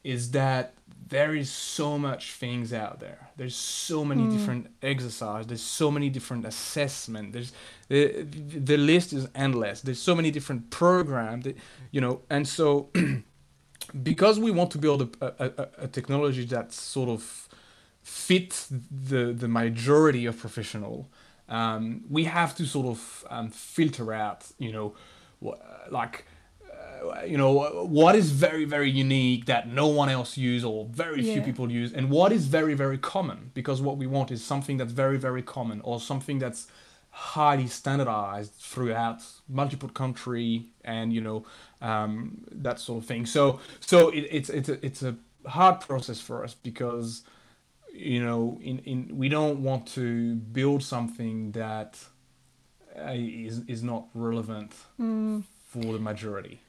[0.03, 0.73] is that
[1.07, 4.31] there is so much things out there there's so many mm.
[4.31, 7.51] different exercises there's so many different assessment there's
[7.87, 11.57] the, the list is endless there's so many different programs that,
[11.91, 12.89] you know and so
[14.03, 17.49] because we want to build a, a, a technology that sort of
[18.03, 21.09] fits the the majority of professional
[21.49, 24.93] um, we have to sort of um, filter out you know
[25.89, 26.25] like
[27.25, 31.33] you know what is very very unique that no one else use or very yeah.
[31.33, 34.77] few people use and what is very very common because what we want is something
[34.77, 36.67] that's very very common or something that's
[37.11, 41.45] highly standardized throughout multiple country and you know
[41.81, 46.19] um, that sort of thing so so it, it's it's a, it's a hard process
[46.19, 47.23] for us because
[47.93, 51.97] you know in, in we don't want to build something that
[52.97, 55.43] uh, is is not relevant mm.
[55.65, 56.59] for the majority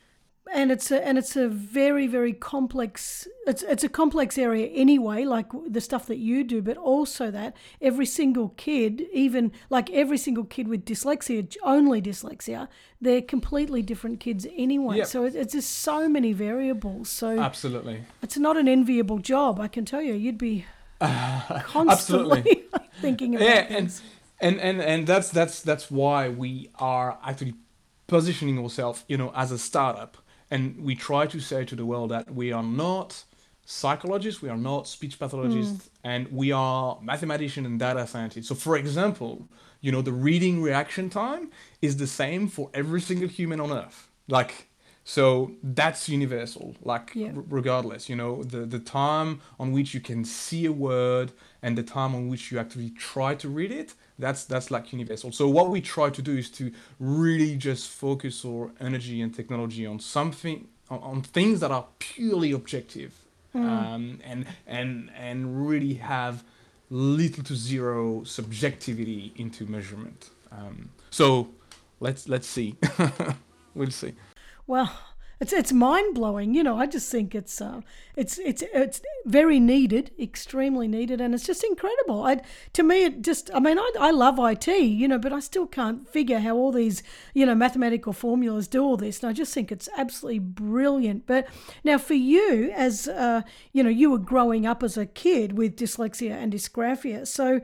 [0.52, 5.24] and it's a and it's a very very complex it's it's a complex area anyway
[5.24, 10.18] like the stuff that you do but also that every single kid even like every
[10.18, 12.68] single kid with dyslexia only dyslexia
[13.00, 14.98] they're completely different kids anyway.
[14.98, 15.06] Yep.
[15.06, 17.08] so it's just so many variables.
[17.08, 18.04] So absolutely.
[18.22, 20.14] it's not an enviable job i can tell you.
[20.14, 20.66] You'd be
[21.00, 22.64] uh, constantly
[23.00, 24.00] thinking about yeah and,
[24.40, 27.54] and and and that's that's that's why we are actually
[28.06, 30.18] positioning ourselves you know as a startup
[30.50, 33.24] and we try to say to the world that we are not
[33.64, 35.90] psychologists, we are not speech pathologists, mm.
[36.02, 38.48] and we are mathematicians and data scientists.
[38.48, 39.48] So, for example,
[39.80, 44.08] you know, the reading reaction time is the same for every single human on Earth.
[44.28, 44.68] Like,
[45.04, 46.74] so that's universal.
[46.82, 47.28] Like, yeah.
[47.28, 51.76] r- regardless, you know, the the time on which you can see a word and
[51.76, 55.32] the time on which you actually try to read it that's that's like universal.
[55.32, 56.70] So what we try to do is to
[57.00, 62.52] really just focus our energy and technology on something on, on things that are purely
[62.52, 63.12] objective
[63.54, 63.64] mm.
[63.64, 66.44] um, and and and really have
[66.90, 70.30] little to zero subjectivity into measurement.
[70.52, 71.48] Um, so
[71.98, 72.76] let's let's see.
[73.72, 74.14] We'll see.
[74.66, 74.90] Well
[75.40, 76.54] it's it's mind blowing.
[76.54, 77.80] You know, I just think it's uh,
[78.14, 82.22] it's it's it's very needed, extremely needed, and it's just incredible.
[82.24, 82.42] I
[82.74, 85.66] to me, it just I mean, I, I love IT, you know, but I still
[85.66, 89.54] can't figure how all these you know mathematical formulas do all this, and I just
[89.54, 91.26] think it's absolutely brilliant.
[91.26, 91.48] But
[91.84, 93.40] now for you, as uh,
[93.72, 97.62] you know, you were growing up as a kid with dyslexia and dysgraphia, so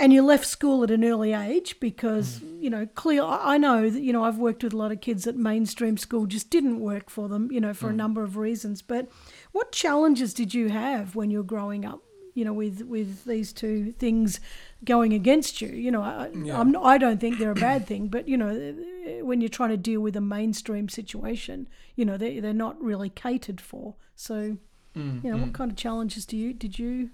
[0.00, 2.62] and you left school at an early age because mm.
[2.62, 5.26] you know clear i know that you know i've worked with a lot of kids
[5.26, 7.90] at mainstream school just didn't work for them you know for mm.
[7.90, 9.08] a number of reasons but
[9.52, 12.02] what challenges did you have when you were growing up
[12.34, 14.38] you know with with these two things
[14.84, 16.58] going against you you know I, yeah.
[16.58, 18.74] I'm, i don't think they're a bad thing but you know
[19.22, 23.10] when you're trying to deal with a mainstream situation you know they, they're not really
[23.10, 24.56] catered for so
[24.96, 25.24] mm.
[25.24, 25.54] you know what mm.
[25.54, 27.10] kind of challenges do you did you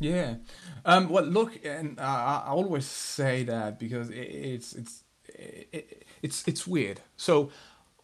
[0.00, 0.36] yeah.
[0.84, 6.48] Um, well, look, and I, I always say that because it, it's it's it, it's
[6.48, 7.00] it's weird.
[7.16, 7.50] So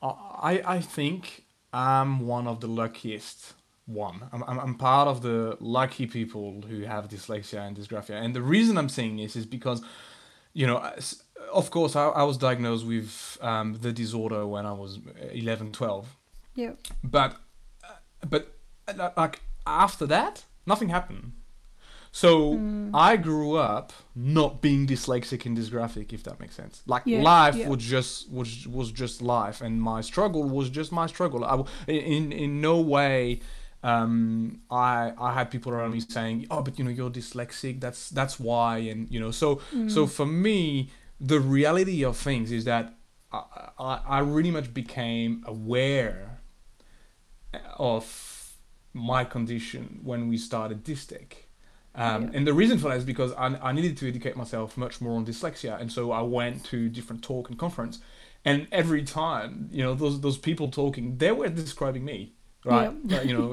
[0.02, 3.54] I I think I'm one of the luckiest
[3.86, 4.28] one.
[4.32, 8.22] I'm, I'm, I'm part of the lucky people who have dyslexia and dysgraphia.
[8.22, 9.82] And the reason I'm saying this is because,
[10.52, 10.78] you know,
[11.52, 14.98] of course, I, I was diagnosed with um, the disorder when I was
[15.32, 16.16] 11, 12.
[16.54, 16.72] Yeah.
[17.02, 17.36] But,
[18.28, 18.52] but
[19.16, 21.32] like after that, nothing happened.
[22.16, 22.92] So mm.
[22.94, 26.80] I grew up not being dyslexic and dysgraphic, if that makes sense.
[26.86, 27.68] Like yeah, life yeah.
[27.68, 31.44] was just was was just life, and my struggle was just my struggle.
[31.44, 33.40] I, in in no way.
[33.82, 37.80] Um, I I had people around me saying, "Oh, but you know, you're dyslexic.
[37.80, 39.90] That's that's why." And you know, so mm.
[39.90, 40.88] so for me,
[41.20, 42.94] the reality of things is that
[43.30, 43.42] I,
[43.78, 46.40] I, I really much became aware
[47.76, 48.56] of
[48.94, 51.45] my condition when we started Dystech
[51.96, 52.30] um, yeah.
[52.34, 55.16] And the reason for that is because I, I needed to educate myself much more
[55.16, 58.00] on dyslexia, and so I went to different talk and conference,
[58.44, 62.18] and every time, you know, those those people talking, they were describing me.
[62.64, 62.90] right?
[63.12, 63.48] Uh, you know,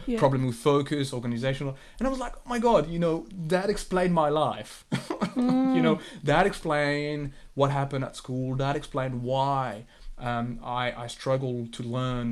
[0.06, 0.18] Yeah.
[0.18, 4.14] problem with focus, organizational, and I was like, oh my god, you know, that explained
[4.14, 4.84] my life.
[5.36, 8.56] you know, that explained what happened at school.
[8.56, 9.84] That explained why
[10.18, 12.26] um, I I struggled to learn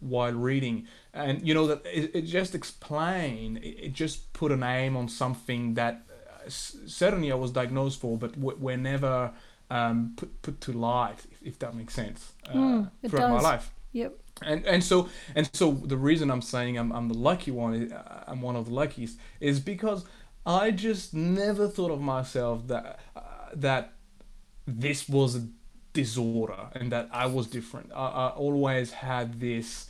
[0.00, 0.86] while reading,
[1.18, 3.58] and you know that it, it just explained.
[3.58, 8.16] It, it just put a name on something that uh, certainly I was diagnosed for,
[8.18, 9.32] but w- were never
[9.70, 13.28] um, put put to light, if, if that makes sense, uh, Mm, throughout does.
[13.28, 14.18] my life Yep.
[14.42, 18.24] and and so and so the reason I'm saying I'm I'm the lucky one uh,
[18.26, 20.04] I'm one of the luckiest is because
[20.46, 23.20] I just never thought of myself that uh,
[23.54, 23.94] that
[24.66, 25.48] this was a
[25.92, 27.92] disorder and that I was different.
[27.94, 29.87] I, I always had this.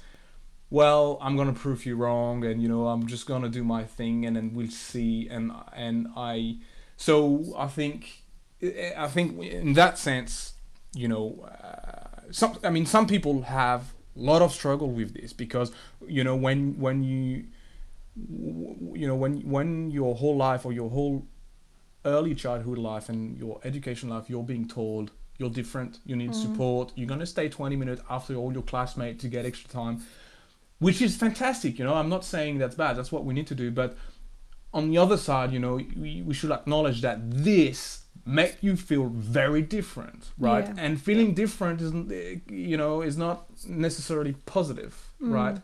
[0.71, 4.27] Well, I'm gonna prove you wrong, and you know I'm just gonna do my thing,
[4.27, 5.29] and then we'll see.
[5.29, 6.59] And and I,
[6.97, 8.23] so I think,
[8.63, 10.55] I think in that sense,
[10.95, 12.59] you know, uh, some.
[12.63, 15.73] I mean, some people have a lot of struggle with this because
[16.07, 17.45] you know when when you
[18.93, 21.27] you know when when your whole life or your whole
[22.05, 26.91] early childhood life and your education life you're being told you're different you need support
[26.97, 30.01] you're going to stay 20 minutes after all your classmates to get extra time
[30.79, 33.55] which is fantastic you know i'm not saying that's bad that's what we need to
[33.55, 33.97] do but
[34.73, 39.07] on the other side you know we, we should acknowledge that this make you feel
[39.07, 40.67] very different right?
[40.67, 40.75] Yeah.
[40.77, 41.93] and feeling different is
[42.49, 45.59] you know is not necessarily positive right?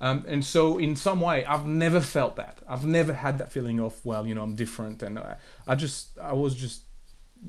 [0.00, 2.58] Um, and so in some way i've never felt that.
[2.68, 5.36] I've never had that feeling of well you know i'm different and i,
[5.66, 6.82] I just i was just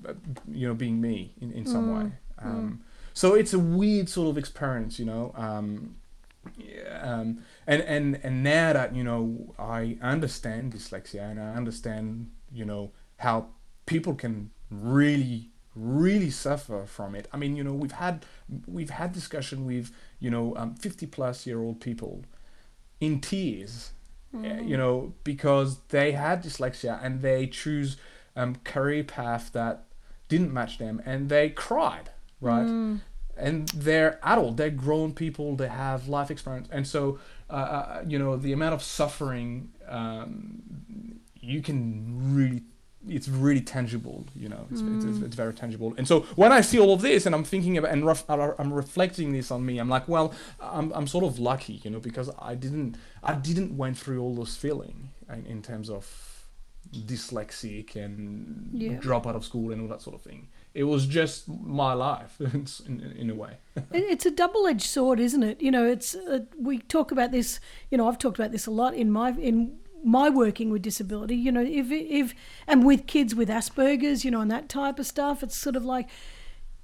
[0.08, 0.14] uh,
[0.48, 2.12] you know being me in, in some way.
[2.40, 5.96] Um, so it's a weird sort of experience you know um,
[6.58, 12.32] yeah, um, and and and now that you know I understand dyslexia and I understand
[12.52, 13.48] you know how
[13.86, 17.28] people can really really suffer from it.
[17.32, 18.26] I mean, you know, we've had
[18.66, 22.24] we've had discussion with you know um, 50 plus year old people
[23.00, 23.92] in tears,
[24.36, 27.98] uh, you know, because they had dyslexia and they choose
[28.36, 29.84] um, career path that
[30.28, 32.10] didn't match them and they cried,
[32.42, 32.66] right?
[33.40, 36.68] And they're adult they're grown people they have life experience.
[36.72, 37.20] And so
[37.50, 42.64] uh, uh, you know the amount of suffering um, you can really
[43.08, 45.94] it's really tangible you know it's, it's, it's, it's very tangible.
[45.98, 48.74] And so when i see all of this and i'm thinking about and ref, i'm
[48.74, 52.30] reflecting this on me i'm like well I'm, I'm sort of lucky you know because
[52.40, 56.06] i didn't i didn't went through all those feeling in, in terms of
[57.06, 58.98] dyslexic and Yeah.
[59.00, 62.40] drop out of school and all that sort of thing it was just my life
[62.40, 63.58] in, in, a way
[63.92, 65.60] It's a double-edged sword, isn't it?
[65.60, 67.60] You know, it's uh, we talk about this.
[67.90, 71.36] You know, I've talked about this a lot in my in my working with disability.
[71.36, 72.36] You know, if if
[72.68, 75.42] and with kids with Asperger's, you know, and that type of stuff.
[75.42, 76.08] It's sort of like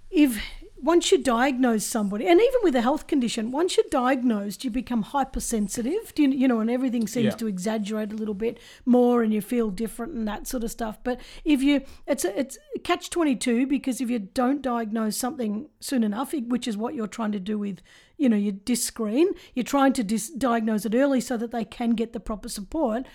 [0.09, 0.43] if
[0.83, 5.01] once you diagnose somebody, and even with a health condition, once you're diagnosed, you become
[5.01, 6.11] hypersensitive.
[6.17, 7.31] You, you know, and everything seems Yeah.
[7.37, 10.97] to exaggerate a little bit more, and you feel different and that sort of stuff.
[11.03, 15.69] But if you, it's a, it's catch twenty two because if you don't diagnose something
[15.79, 17.81] soon enough, which is what you're trying to do with,
[18.17, 21.91] you know, your Dyscreen, you're trying to dis- diagnose it early so that they can
[21.91, 23.05] get the proper support.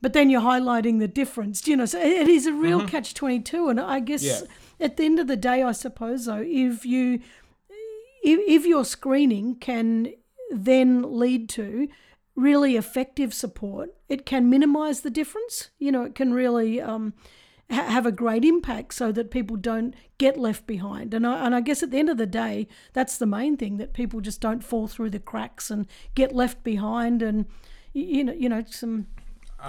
[0.00, 1.84] But then you're highlighting the difference, you know.
[1.84, 2.88] So it is a real mm-hmm.
[2.88, 4.40] catch twenty two, and I guess Yeah.
[4.80, 7.20] At the end of the day, I suppose though, if you
[8.22, 10.12] if, if your screening can
[10.50, 11.88] then lead to
[12.34, 15.70] really effective support, it can minimize the difference.
[15.78, 17.14] You know, it can really um,
[17.70, 21.14] ha- have a great impact so that people don't get left behind.
[21.14, 23.76] And I, and I guess at the end of the day, that's the main thing
[23.78, 27.22] that people just don't fall through the cracks and get left behind.
[27.22, 27.46] And
[27.92, 29.08] you know, you know, some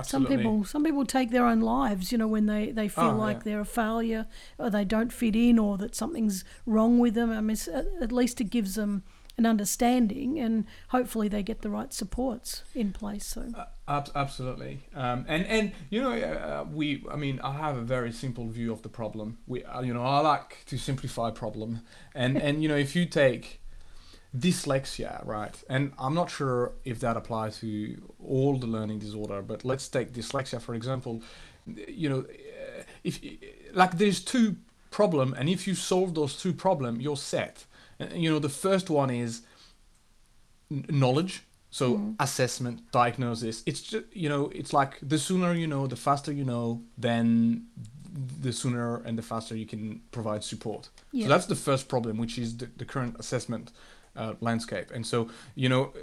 [0.04, 3.18] some people some people take their own lives you know when they they feel Oh,
[3.18, 3.44] like yeah.
[3.46, 4.28] they're a failure
[4.58, 8.12] or they don't fit in or that something's wrong with them i mean it's- at
[8.12, 9.04] least it gives them
[9.38, 13.52] an understanding and hopefully they get the right supports in place so
[13.88, 14.82] Ab- absolutely.
[14.94, 18.72] Um, and and you know uh, we I mean I have a very simple view
[18.72, 19.38] of the problem.
[19.48, 21.82] We uh, you know I like to simplify problem.
[22.14, 23.62] And and you know if you take
[24.38, 25.56] dyslexia, right?
[25.70, 30.14] And I'm not sure if that applies to all the learning disorder, but let's take
[30.14, 31.22] dyslexia for example.
[31.66, 33.20] You know, uh, if
[33.74, 34.56] like there's two
[34.92, 37.66] problem, and if you solve those two problem, you're set.
[38.00, 39.42] Uh, You know, the first one is
[40.70, 45.96] knowledge so assessment diagnosis it's just you know it's like the sooner you know the
[45.96, 47.66] faster you know then
[48.42, 51.26] the sooner and the faster you can provide support Yeah.
[51.26, 53.72] so that's the first problem which is the, the current assessment
[54.16, 55.94] uh, landscape and so you know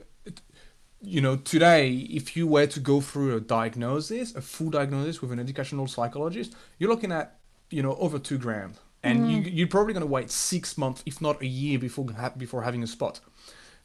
[1.03, 5.31] you know today if you were to go through a diagnosis a full diagnosis with
[5.33, 7.39] an educational psychologist you're looking at
[7.71, 11.21] you know over two grand and you, you're probably going to wait six months if
[11.21, 13.21] not a year before ha- before having a spot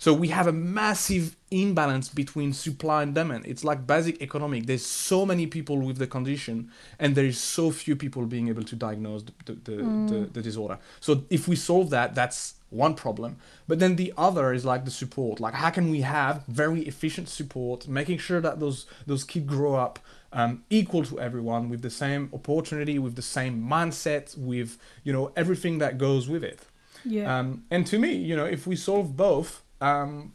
[0.02, 3.46] So we have a massive imbalance between supply and demand.
[3.46, 4.66] It's like basic economic.
[4.66, 8.64] There's so many people with the condition, and there is so few people being able
[8.64, 9.76] to diagnose the, the, the,
[10.12, 10.80] the, the disorder.
[11.02, 13.38] So if we solve that, that's one problem.
[13.68, 15.40] But then the other is like the support.
[15.40, 19.76] Like how can we have very efficient support, making sure that those those kids grow
[19.76, 20.00] up
[20.34, 25.32] um, equal to everyone with the same opportunity, with the same mindset, with you know
[25.36, 26.62] everything that goes with it.
[27.06, 27.40] Yeah.
[27.40, 30.34] Um, and to me, you know, if we solve both, um,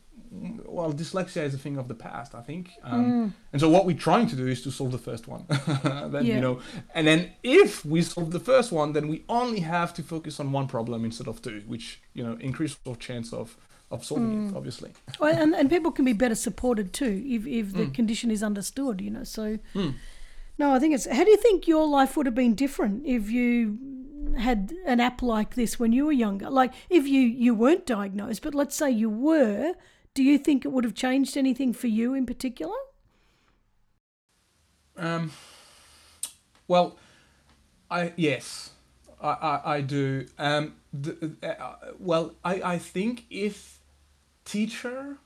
[0.66, 2.70] well, dyslexia is a thing of the past, I think.
[2.82, 3.28] Um, hmm.
[3.52, 5.44] And so what we're trying to do is to solve the first one.
[5.48, 6.36] then Yeah.
[6.36, 6.60] you know,
[6.94, 10.52] and then if we solve the first one, then we only have to focus on
[10.52, 13.56] one problem instead of two, which you know increases our chance of
[13.90, 14.56] of solving it, hmm.
[14.56, 14.92] obviously.
[15.20, 17.92] Well, and, and people can be better supported too if, if the hmm.
[17.92, 19.24] condition is understood, you know.
[19.24, 19.58] So,
[20.58, 21.06] no, I think it's.
[21.06, 23.78] How do you think your life would have been different if you
[24.36, 26.50] had an app like this when you were younger?
[26.50, 29.74] Like, if you, you weren't diagnosed, but let's say you were,
[30.16, 32.78] do you think it would have changed anything for you in particular?
[34.96, 35.30] Um,
[36.66, 36.96] well,
[37.90, 38.70] I yes,
[39.22, 40.26] I I, I do.
[40.38, 43.78] Um, the, uh, well, I I think if
[44.46, 45.18] teacher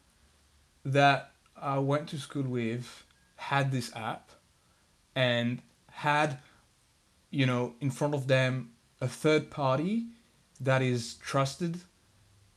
[0.85, 3.05] that I went to school with
[3.37, 4.31] had this app
[5.15, 5.63] and
[5.93, 6.39] had
[7.31, 10.07] you know in front of them a third party
[10.61, 11.81] that is trusted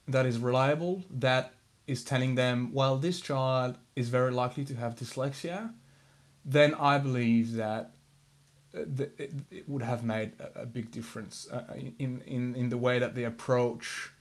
[0.07, 1.53] that is reliable that
[1.87, 5.71] is telling them well this child is very likely to have dyslexia
[6.45, 7.91] then I believe that
[8.75, 8.81] uh,
[9.17, 11.61] it, would have made a, big difference uh,
[11.99, 14.11] in, in, in the way that they approach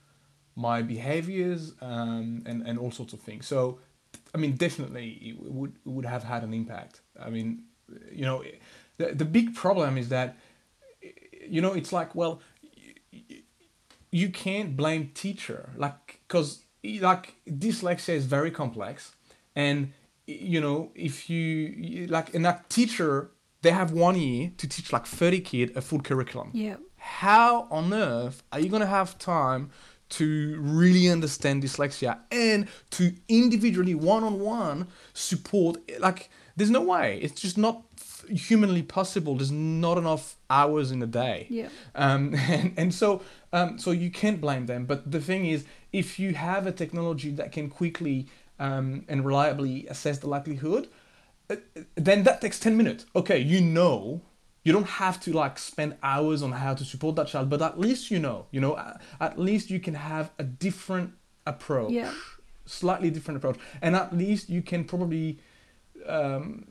[0.55, 3.47] my behaviors um, and, and all sorts of things.
[3.47, 3.79] So,
[4.35, 7.01] I mean, definitely it would, it would have had an impact.
[7.19, 7.63] I mean,
[8.11, 8.45] you know,
[8.99, 10.37] the, the big problem is that,
[11.49, 12.41] you know, it's like, well,
[14.11, 16.63] you can't blame teacher like because
[17.01, 19.13] like dyslexia is very complex.
[19.55, 19.93] And
[20.27, 23.31] you know if you like and that teacher
[23.63, 26.51] they have one year to teach like 30 kids a full curriculum.
[26.53, 26.77] Yeah.
[26.97, 29.71] how on earth are you going to have time
[30.11, 37.19] to really understand dyslexia and to individually one-on-one support like there's no way.
[37.23, 37.83] It's just not
[38.29, 39.37] humanly possible.
[39.37, 41.47] There's not enough hours in a day.
[41.49, 41.69] Yeah.
[41.95, 43.23] um, and, and so
[43.53, 44.87] um, so you can't blame them.
[44.87, 48.27] But the thing is if you have a technology that can quickly
[48.59, 50.89] um, and reliably assess the likelihood
[51.51, 51.57] uh,
[51.95, 53.07] then that takes 10 minutes.
[53.15, 54.23] Okay you know.
[54.65, 57.79] You don't have to like spend hours on how to support that child but at
[57.81, 58.79] least you know you know
[59.21, 61.15] at least you can have a different
[61.47, 61.91] approach.
[61.93, 62.13] Yeah.
[62.65, 63.59] slightly different approach.
[63.81, 65.41] And at least you can probably
[66.07, 66.65] um,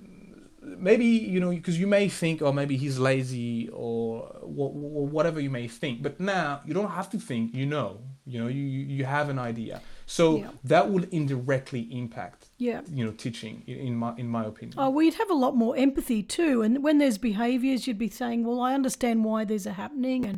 [0.62, 5.50] maybe you know because you may think oh maybe he's lazy or wha- whatever you
[5.50, 8.00] may think but now you don't have to think you know
[8.32, 8.64] you know you
[8.98, 10.50] you have an idea so Yeah.
[10.74, 12.82] that would indirectly impact Yeah.
[12.98, 15.54] you know teaching in, in my in my opinion Oh, well, you'd have a lot
[15.64, 16.56] more empathy too.
[16.66, 20.38] And when there's behaviours, you'd be saying, "Well, I understand why these are happening," and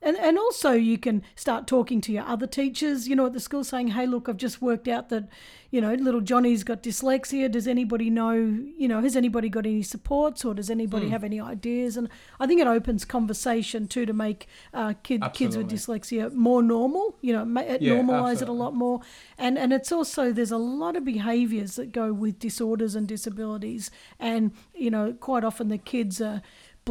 [0.00, 3.40] and and also you can start talking to your other teachers, you know, at the
[3.40, 5.28] school, saying, "Hey, look, I've just worked out that,
[5.70, 7.50] you know, little Johnny's got dyslexia.
[7.50, 8.32] Does anybody know?
[8.32, 12.46] You know, has anybody got any supports, or does anybody have any ideas?" And I
[12.46, 17.16] think it opens conversation too to make uh, kid, kids with dyslexia more normal.
[17.20, 19.00] You know, it Yeah, normalize it a lot more
[19.36, 23.90] and and it's also there's a lot of behaviors that go with disorders and disabilities
[24.18, 26.42] and you know quite often the kids are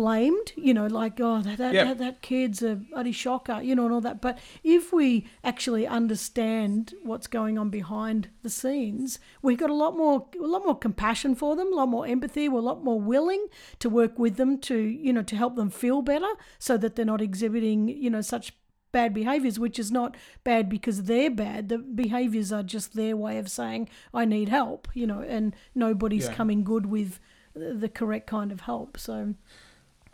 [0.02, 1.86] blamed you know like oh that that, Yep.
[1.88, 5.08] that, that kid's a bloody shocker you know and all that but if we
[5.44, 10.64] actually understand what's going on behind the scenes we've got a lot more a lot
[10.66, 13.44] more compassion for them a lot more empathy we're a lot more willing
[13.80, 17.14] to work with them to you know to help them feel better so that they're
[17.14, 18.54] not exhibiting you know such
[18.94, 21.68] bad behaviors, which is not bad because they're bad.
[21.68, 26.28] The behaviors are just their way of saying, I need help, you know, and nobody's
[26.28, 26.34] Yeah.
[26.34, 27.20] coming good with
[27.54, 28.98] the correct kind of help.
[28.98, 29.36] So,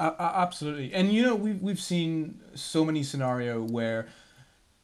[0.03, 4.07] Uh, absolutely, and you know we've we've seen so many scenario where,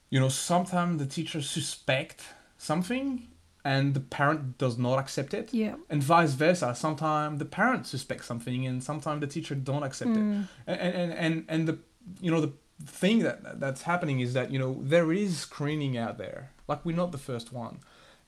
[0.10, 2.24] you know, sometimes the teacher suspect
[2.58, 3.28] something
[3.66, 5.76] and the parent does not accept it, yeah.
[5.90, 6.74] and vice versa.
[6.74, 11.46] Sometimes the parent suspects something and sometimes the teacher don't accept it, and and and
[11.50, 11.78] and the
[12.22, 12.54] you know the
[12.86, 16.52] thing that that's happening is that you know there is screening out there.
[16.70, 17.80] Like we're not the first one.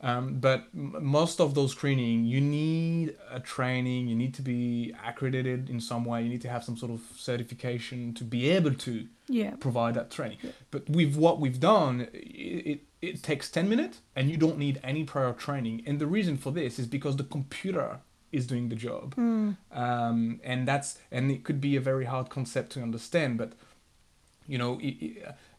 [0.03, 4.07] Um, but m- most of those screening, you need a training.
[4.07, 6.23] You need to be accredited in some way.
[6.23, 9.51] You need to have some sort of certification to be able to Yeah.
[9.59, 10.39] provide that training.
[10.71, 12.17] But with what we've done, it,
[12.71, 15.83] it, it takes 10 minutes and you don't need any prior training.
[15.85, 17.99] And the reason for this is because the computer
[18.31, 19.13] is doing the job.
[19.19, 23.51] Um, and that's and it could be a very hard concept to understand, but
[24.47, 24.79] you know,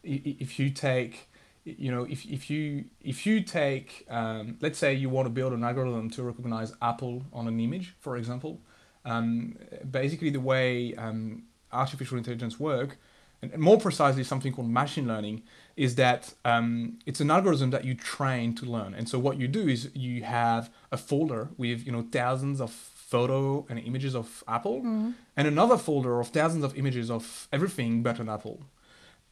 [0.03, 1.29] if you take
[1.65, 5.53] you know if, if you if you take um, let's say you want to build
[5.53, 8.61] an algorithm to recognize apple on an image for example
[9.05, 9.57] um,
[9.91, 11.43] basically the way um,
[11.73, 12.99] artificial intelligence work
[13.43, 15.43] and more precisely something called machine learning
[15.77, 19.49] is that um, it's an algorithm that you train to learn and so what you
[19.49, 24.43] do is you have a folder with you know thousands of photo and images of
[24.49, 25.15] apple Mm.
[25.37, 28.61] and another folder of thousands of images of everything but an apple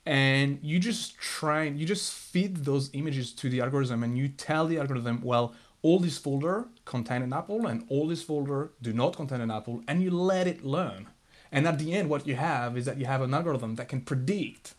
[0.07, 4.67] and you just train you just feed those images to the algorithm and you tell
[4.67, 9.17] the algorithm well all this folder contain an apple and all this folder do not
[9.17, 11.07] contain an apple and you let it learn.
[11.53, 14.01] And at the end what you have is that you have an algorithm that can
[14.03, 14.75] predict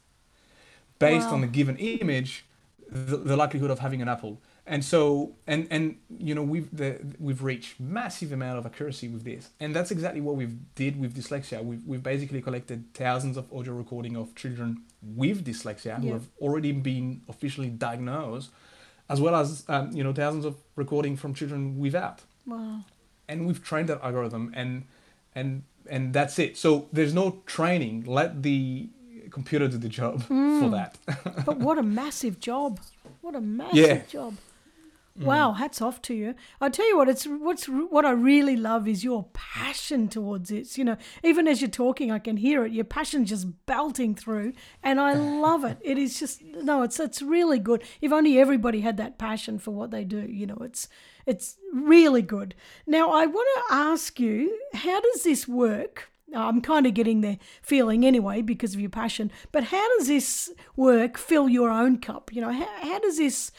[0.99, 1.36] based Wow.
[1.36, 2.45] on a given image
[2.89, 4.41] the, the likelihood of having an apple.
[4.65, 9.24] And so and and you know we've the, we've reached massive amount of accuracy with
[9.24, 9.49] this.
[9.59, 11.63] And that's exactly what we've did with dyslexia.
[11.63, 16.14] We've, we've basically collected thousands of audio recording of children with dyslexia who Yeah.
[16.14, 18.49] have already been officially diagnosed
[19.10, 22.82] as well as um, you know thousands of recording from children without Wow.
[23.28, 24.86] and we've trained that algorithm and
[25.36, 28.89] and and that's it so there's no training let the
[29.32, 30.22] computer do the job
[30.60, 30.97] for that
[31.45, 32.80] But what a massive job.
[33.22, 34.02] What a massive Yeah.
[34.10, 34.36] job.
[35.22, 35.26] Mm.
[35.26, 36.36] Wow, hats off to you.
[36.59, 40.78] I tell you what, it's what's what I really love is your passion towards this.
[40.78, 42.72] You know, even as you're talking, I can hear it.
[42.72, 45.78] Your passion just belting through, and I love it.
[45.82, 47.84] It is just no, it's it's really good.
[48.01, 50.22] If only everybody had that passion for what they do.
[50.22, 50.88] You know, it's
[51.26, 52.55] it's really good.
[52.88, 56.11] Now, I want to ask you, how does this work?
[56.34, 59.32] I'm kind of getting the feeling anyway because of your passion.
[59.51, 61.17] But how does this work?
[61.17, 62.34] Fill your own cup.
[62.34, 63.51] You know, how, how does this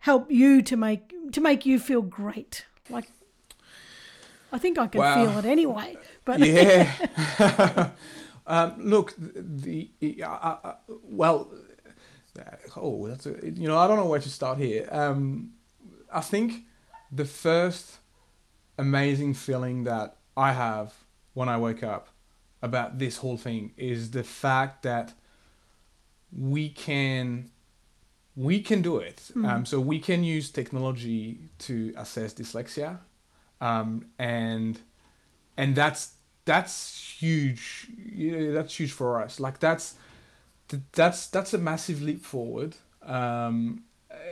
[0.00, 2.64] help you to make to make you feel great?
[2.88, 3.10] Like,
[4.52, 5.14] I think I can Wow.
[5.14, 5.96] feel it anyway.
[6.24, 6.92] But yeah.
[8.46, 9.90] um, look, the,
[10.22, 11.52] uh, uh, well,
[12.38, 12.42] uh,
[12.76, 14.88] oh, that's a, you know I don't know where to start here.
[14.90, 15.52] Um,
[16.12, 16.64] I think
[17.12, 17.98] the first
[18.78, 20.94] amazing feeling that I have
[21.34, 22.08] when I wake up
[22.62, 25.14] about this whole thing is the fact that
[26.36, 27.50] we can
[28.36, 29.30] we can do it.
[29.44, 32.98] Um, so we can use technology to assess dyslexia,
[33.60, 34.80] um, and
[35.56, 36.12] and that's
[36.44, 37.88] that's huge.
[37.96, 39.40] You know, that's huge for us.
[39.40, 39.94] Like that's
[40.92, 42.76] that's that's a massive leap forward.
[43.02, 43.84] Um,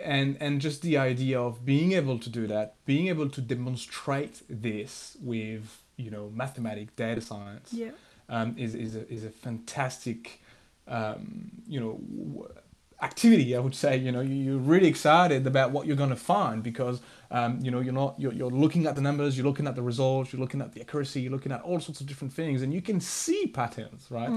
[0.05, 4.42] and and just the idea of being able to do that, being able to demonstrate
[4.49, 7.90] this with you know mathematics, data science, yeah,
[8.28, 10.40] um, is is a, is a fantastic
[10.86, 12.49] um, you know w-
[13.03, 13.55] activity.
[13.57, 16.62] I would say you know you- you're really excited about what you're going to find
[16.62, 19.76] because um, you know you're not you're, you're looking at the numbers, you're looking at
[19.76, 22.62] the results, you're looking at the accuracy, you're looking at all sorts of different things,
[22.62, 24.30] and you can see patterns, right?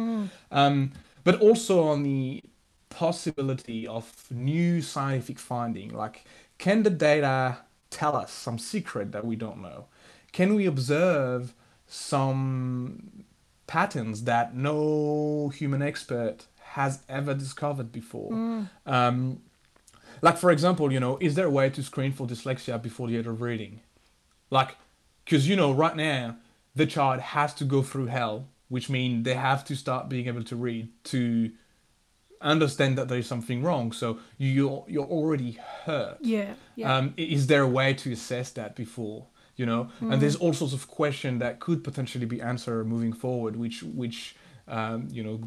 [0.51, 0.91] Um,
[1.24, 2.43] but also on the
[2.89, 6.26] possibility of new scientific finding, like
[6.57, 7.57] can the data
[7.89, 9.86] tell us some secret that we don't know?
[10.32, 11.53] Can we observe
[11.88, 13.24] some
[13.68, 18.34] patterns that no human expert has ever discovered before?
[18.86, 19.42] Um,
[20.22, 23.18] like, for example, you know, is there a way to screen for dyslexia before the
[23.18, 23.82] age of reading?
[24.50, 24.78] Like,
[25.26, 26.38] because, you know, right now,
[26.76, 30.44] the child has to go through hell, which means they have to start being able
[30.44, 31.52] to read to
[32.40, 33.92] understand that there is something wrong.
[33.92, 36.96] So you're, you're already hurt yeah, yeah.
[36.96, 40.74] um, is there a way to assess that before you know and there's all sorts
[40.74, 44.36] of questions that could potentially be answered moving forward which which
[44.72, 45.38] um, you know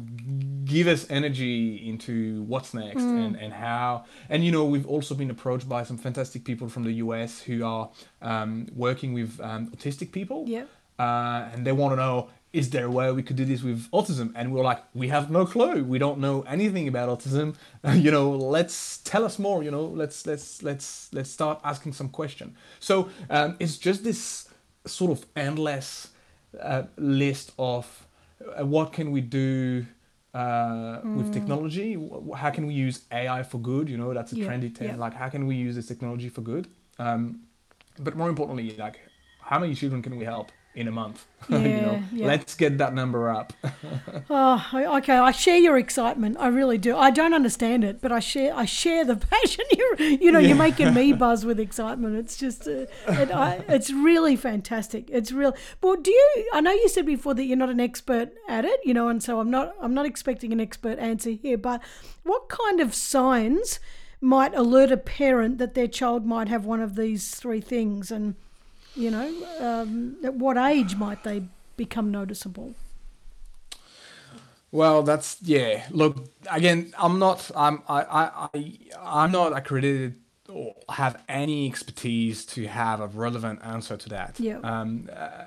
[0.65, 4.05] give us energy into what's next and, and how.
[4.29, 7.65] And you know we've also been approached by some fantastic people from the us who
[7.65, 7.89] are
[8.21, 10.45] um, working with um, autistic people.
[10.47, 10.65] Yeah.
[10.99, 13.79] uh, and they want to know is there a way we could do this with
[13.91, 14.31] autism?
[14.33, 15.83] And we're like we have no clue.
[15.83, 17.55] We don't know anything about autism.
[18.05, 22.09] You know let's tell us more you know let's let's let's let's start asking some
[22.09, 22.55] question.
[22.79, 24.47] So um, it's just this
[24.85, 26.09] sort of endless
[26.61, 28.07] uh, list of
[28.63, 29.85] what can we do
[30.33, 31.97] uh, with technology?
[32.35, 33.89] How can we use ai for good?
[33.89, 34.87] You know that's a Yeah, trendy term.
[34.87, 34.95] yeah.
[34.95, 36.67] like how can we use this technology for good?
[36.99, 37.41] Um,
[37.99, 38.99] but more importantly like
[39.39, 42.27] how many children can we help in a month you know Yeah, yeah.
[42.27, 43.53] let's get that number up
[44.29, 45.13] Oh, okay.
[45.17, 46.37] I share your excitement.
[46.39, 46.97] I really do.
[46.97, 48.55] I don't understand it, but I share.
[48.55, 49.65] I share the passion.
[49.77, 52.15] You're, you know, you're making me buzz with excitement.
[52.17, 55.09] It's just, uh, it, I, it's really fantastic.
[55.11, 55.55] It's real.
[55.81, 56.49] But do you?
[56.53, 58.79] I know you said before that you're not an expert at it.
[58.83, 59.75] You know, and so I'm not.
[59.81, 61.57] I'm not expecting an expert answer here.
[61.57, 61.81] But
[62.23, 63.79] what kind of signs
[64.21, 68.35] might alert a parent that their child might have one of these three things, and
[68.95, 71.43] you know, um, at what age might they
[71.77, 72.73] become noticeable?
[74.71, 75.85] Well, that's yeah.
[75.91, 77.49] Look, again, I'm not.
[77.55, 77.81] I'm.
[77.87, 78.01] I.
[78.01, 78.49] I.
[78.53, 80.15] I I'm not accredited
[80.49, 84.39] or have any expertise to have a relevant answer to that.
[84.39, 84.59] Yeah.
[84.63, 85.45] Um, uh,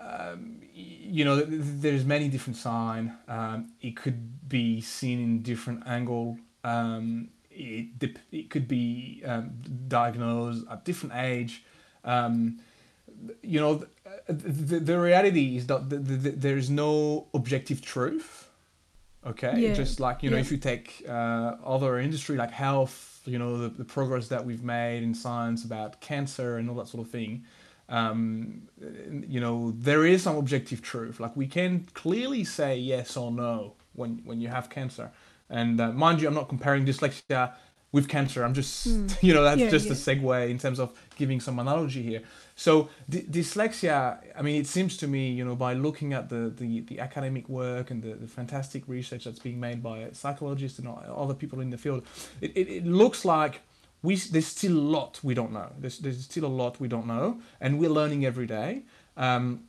[0.00, 3.16] um, you know, th- th- there's many different sign.
[3.28, 6.38] Um, it could be seen in different angle.
[6.64, 9.50] Um, it it could be um,
[9.88, 11.64] diagnosed at different age.
[12.04, 12.60] Um,
[13.42, 13.84] you know,
[14.26, 14.38] th-
[14.70, 18.48] the, the reality is that th th there is no objective truth.
[19.26, 19.74] Okay, Yeah.
[19.74, 20.46] just like you know, Yeah.
[20.46, 24.62] if you take uh, other industry like health, you know, the, the progress that we've
[24.62, 27.44] made in science about cancer and all that sort of thing.
[27.88, 28.68] Um,
[29.34, 31.20] you know, there is some objective truth.
[31.20, 35.10] Like we can clearly say yes or no when when you have cancer.
[35.50, 37.52] And uh, mind you, I'm not comparing dyslexia
[37.92, 38.44] with cancer.
[38.44, 38.86] I'm just,
[39.22, 39.60] you know, that's.
[39.60, 39.92] Yeah, just yeah.
[39.92, 42.22] a segue in terms of giving some analogy here.
[42.56, 46.52] So d- dyslexia, I mean, it seems to me, you know, by looking at the,
[46.54, 50.88] the, the academic work and the, the fantastic research that's being made by psychologists and
[50.88, 52.04] other people in the field,
[52.40, 53.62] it, it, it looks like
[54.02, 55.70] we there's still a lot we don't know.
[55.78, 58.82] There's, there's still a lot we don't know, and we're learning every day.
[59.16, 59.64] Um,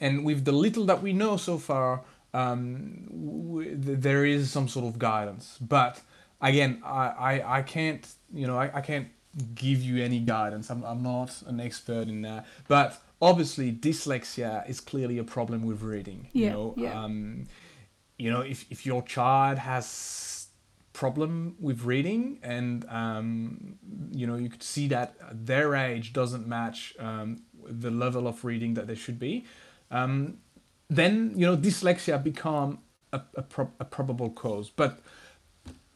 [0.00, 2.02] and with the little that we know so far,
[2.34, 5.58] um, w- th- there is some sort of guidance.
[5.60, 6.00] But
[6.40, 9.08] again, I, I, I can't, you know, I, I can't
[9.54, 10.70] give you any guidance.
[10.70, 12.46] I'm, I'm not an expert in that.
[12.66, 16.28] But obviously, dyslexia is clearly a problem with reading.
[16.32, 17.02] Yeah, You know, yeah.
[17.02, 17.46] um,
[18.18, 20.38] you know, if, if your child has
[20.98, 23.76] problem with reading and um,
[24.10, 28.74] you know you could see that their age doesn't match um, the level of reading
[28.74, 29.44] that they should be
[29.92, 30.38] um,
[30.90, 32.80] then you know dyslexia become
[33.12, 34.98] a, a, prob a probable cause but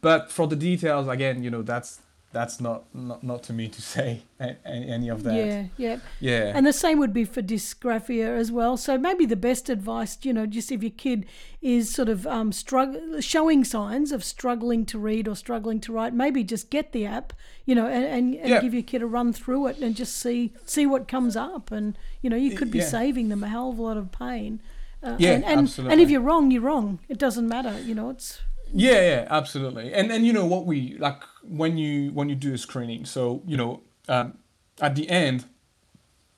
[0.02, 2.00] but for the details again you know that's
[2.32, 4.22] that's not not, not to me to say
[4.64, 5.98] any of that Yeah, yeah.
[6.18, 8.78] yeah And the same would be for dysgraphia as well.
[8.78, 11.26] So maybe the best advice, you know, just if your kid
[11.60, 16.14] is sort of um, strugg- showing signs of struggling to read or struggling to write,
[16.14, 17.34] maybe just get the app,
[17.66, 18.60] you know, and, and, and Yeah.
[18.62, 21.70] give your kid a run through it and just see see what comes up.
[21.70, 22.86] And you know, you could be Yeah.
[22.98, 24.60] saving them a hell of a lot of pain.
[25.02, 26.98] Uh, Yeah, and, and, and if you're wrong, you're wrong.
[27.10, 27.74] It doesn't matter.
[27.88, 28.40] You know, it's
[28.74, 29.92] Yeah, yeah, absolutely.
[29.92, 33.04] And and you know what we like when you when you do a screening.
[33.04, 34.38] So you know, um,
[34.80, 35.44] at the end,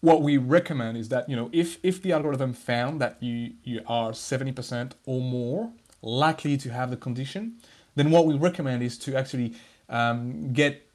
[0.01, 3.83] what we recommend is that you know if if the algorithm found that you you
[3.87, 5.73] are seventy percent or more
[6.03, 7.57] likely to have the condition,
[7.95, 9.55] then what we recommend is to actually
[9.89, 10.87] um, get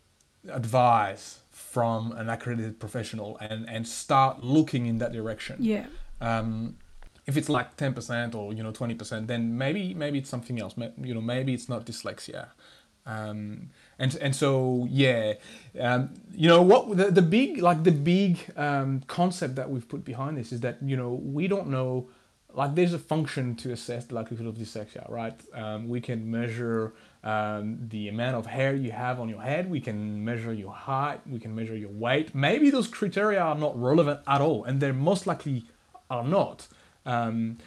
[0.47, 5.85] advice from an accredited professional and and start looking in that direction yeah,
[6.21, 6.75] um,
[7.29, 10.73] if it's like 10% or you know 20% then maybe maybe it's something else.
[11.09, 12.47] You know maybe it's not dyslexia.
[13.05, 15.33] Um, and and so yeah
[15.79, 16.01] um,
[16.41, 20.37] you know what the, the big like the big um, concept that we've put behind
[20.37, 22.09] this is that you know we don't know
[22.53, 25.37] like there's a function to assess the likelihood of dyslexia right?
[25.53, 29.69] Um, we can measure um, the amount of hair you have on your head.
[29.69, 31.19] We can measure your height.
[31.27, 32.33] We can measure your weight.
[32.33, 35.65] Maybe those criteria are not relevant at all and they're most likely
[36.09, 36.67] are not
[37.13, 37.57] um,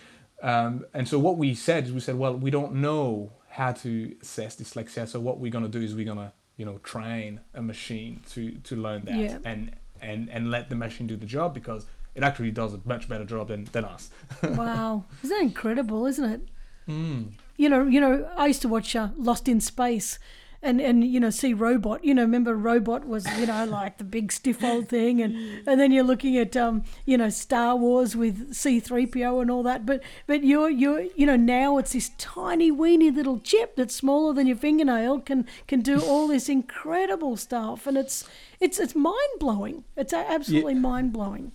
[0.43, 4.15] um, and so what we said is we said well we don't know how to
[4.23, 7.41] assess dyslexia so what we're going to do is we're going to you know train
[7.55, 9.39] a machine to to learn that Yeah.
[9.45, 9.61] and
[10.01, 13.25] and and let the machine do the job because it actually does a much better
[13.25, 14.11] job than, than us
[14.43, 16.07] wow, isn't that incredible?
[16.07, 16.41] Isn't it?
[16.89, 17.33] mm.
[17.57, 20.19] you know, you know, I used to watch uh, Lost in Space,
[20.63, 22.05] and and you know, see Robot.
[22.05, 25.35] You know, remember Robot was you know like the big stiff old thing, and
[25.67, 29.51] and then you're looking at um, you know, Star Wars with C three PO and
[29.51, 29.85] all that.
[29.85, 34.33] But but you're you're you know now it's this tiny weeny little chip that's smaller
[34.33, 38.29] than your fingernail can can do all this incredible stuff, and it's
[38.61, 39.85] it's it's mind blowing.
[39.97, 41.53] It's absolutely mind blowing.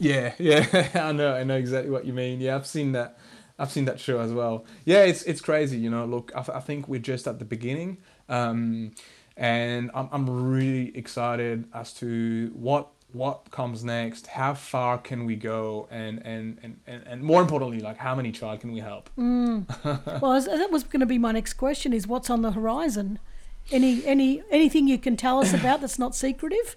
[0.00, 2.40] Yeah, yeah, I know, I know exactly what you mean.
[2.40, 3.18] Yeah, I've seen that.
[3.58, 4.64] I've seen that show as well.
[4.86, 5.76] Yeah, it's it's crazy.
[5.76, 7.98] You know, look, I, I think we're just at the beginning,
[8.30, 8.92] um,
[9.36, 14.28] and I'm I'm really excited as to what what comes next.
[14.28, 18.30] How far can we go, and and and and, and more importantly, like how many
[18.32, 19.10] child can we help?
[19.18, 23.18] Well, as- that was going to be my next question: is what's on the horizon?
[23.72, 26.76] Any any anything you can tell us about that's not secretive?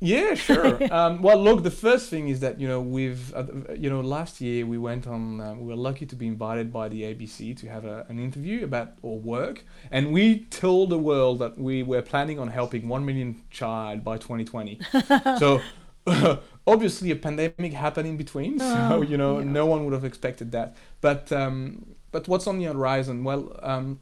[0.00, 0.78] Yeah, sure.
[0.92, 3.44] um, well, look, the first thing is that you know we've uh,
[3.76, 6.88] you know last year we went on uh, we were lucky to be invited by
[6.88, 11.38] the ABC to have a, an interview about our work, and we told the world
[11.40, 14.80] that we were planning on helping one million child by 2020.
[15.38, 15.60] so.
[16.66, 19.44] obviously, a pandemic happened in between, so Oh, you know yeah.
[19.44, 20.74] no one would have expected that.
[21.02, 23.22] But um, but what's on the horizon?
[23.22, 24.00] Well, um,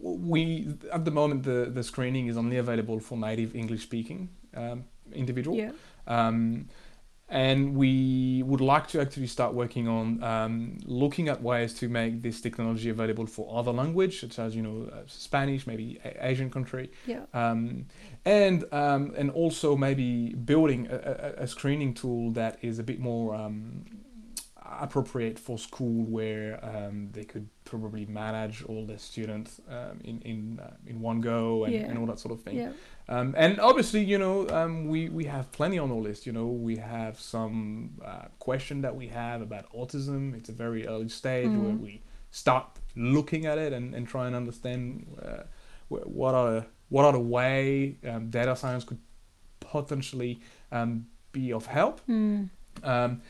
[0.00, 4.84] we at the moment the the screening is only available for native English speaking um,
[5.14, 5.56] individual.
[5.56, 5.72] Yeah.
[6.06, 6.68] Um,
[7.28, 12.20] and we would like to actually start working on um, looking at ways to make
[12.20, 16.50] this technology available for other language, such as you know uh, Spanish, maybe a- Asian
[16.50, 17.22] country, Yeah.
[17.32, 17.86] um,
[18.26, 20.96] and um, and also maybe building a,
[21.38, 23.84] a, a screening tool that is a bit more um,
[24.80, 30.60] appropriate for school, where um, they could probably manage all their students um, in in
[30.60, 31.88] uh, in one go and, Yeah.
[31.88, 32.56] and all that sort of thing.
[32.56, 32.72] Yeah.
[33.08, 36.24] Um, and obviously, you know, um, we, we have plenty on our list.
[36.26, 40.34] You know, we have some uh, question that we have about autism.
[40.36, 41.80] It's a very early stage where Mhm.
[41.80, 42.64] we start
[42.96, 45.42] looking at it and, and try and understand uh,
[45.88, 48.98] what are what are the way um, data science could
[49.60, 52.00] potentially um, be of help.
[52.08, 52.48] Mm.
[52.82, 53.22] Um,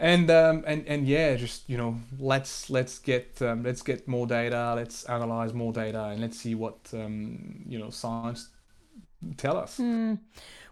[0.00, 4.26] and um, and and yeah, just you know, let's let's get um, let's get more
[4.26, 8.48] data, let's analyze more data, and let's see what um, you know science
[9.36, 9.78] tell us.
[9.78, 10.18] Mm.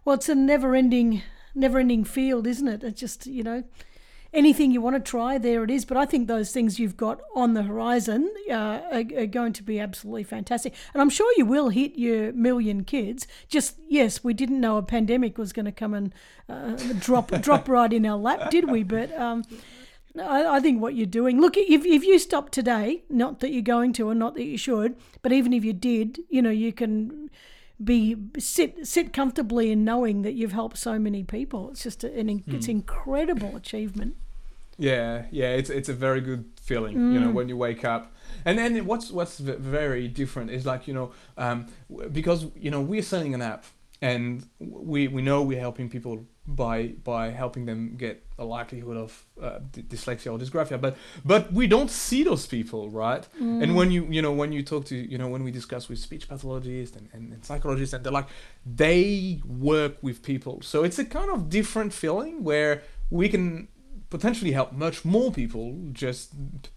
[0.05, 1.23] Well, it's a never-ending,
[1.55, 2.85] never-ending field, isn't it?
[2.85, 3.65] It's just you know,
[4.37, 5.85] anything you want to try, there it is.
[5.85, 8.53] But I think those things you've got on the horizon uh,
[8.93, 12.85] are, are going to be absolutely fantastic, and I'm sure you will hit your million
[12.85, 13.27] kids.
[13.49, 16.15] Just yes, we didn't know a pandemic was going to come and
[16.49, 18.83] uh, drop drop right in our lap, did we?
[18.83, 19.43] But um,
[20.21, 21.41] I, think what you're doing.
[21.41, 24.59] Look, if if you stop today, not that you're going to, and not that you
[24.59, 27.31] should, but even if you did, you know, you can
[27.83, 31.71] be sit sit comfortably in knowing that you've helped so many people.
[31.71, 34.17] It's just an it's incredible achievement.
[34.79, 37.35] Yeah, yeah, it's it's a very good feeling, you know, Mm.
[37.35, 38.13] when you wake up.
[38.45, 41.67] And then what's what's very different is like you know, um,
[42.13, 43.65] because you know we're selling an app,
[44.03, 49.25] and we we know we're helping people by by helping them get a likelihood of
[49.43, 53.27] uh, d- dyslexia or dysgraphia, but but we don't see those people, right?
[53.41, 53.63] Mm.
[53.63, 55.99] And when you you know when you talk to you know when we discuss with
[55.99, 58.29] speech pathologists and, and, and psychologists, and they're like
[58.65, 63.69] they work with people, so it's a kind of different feeling where we can
[64.09, 66.31] potentially help much more people just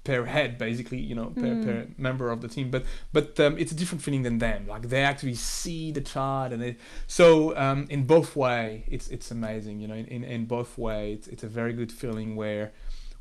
[0.04, 1.64] per head basically you know per, Mm.
[1.66, 4.90] per member of the team but but um, it's a different feeling than them like
[4.90, 9.80] they actually see the child and it so um, in both way it's it's amazing
[9.80, 12.72] you know in, in, in both way it's, it's a very good feeling where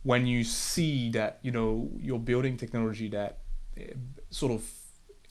[0.04, 3.38] when you see that you know you're building technology that
[3.78, 3.82] uh,
[4.30, 4.62] sort of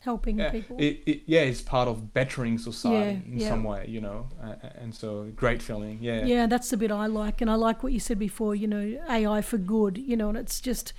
[0.02, 0.78] helping yeah, people.
[0.80, 3.50] it, it, yeah, it's part of bettering society Yeah, in yeah.
[3.50, 6.26] some way, you know, uh, and so great feeling, yeah.
[6.26, 8.56] Yeah, that's the bit I like, and I like what you said before.
[8.56, 9.98] You know, AI for good.
[9.98, 10.94] You know, and it's just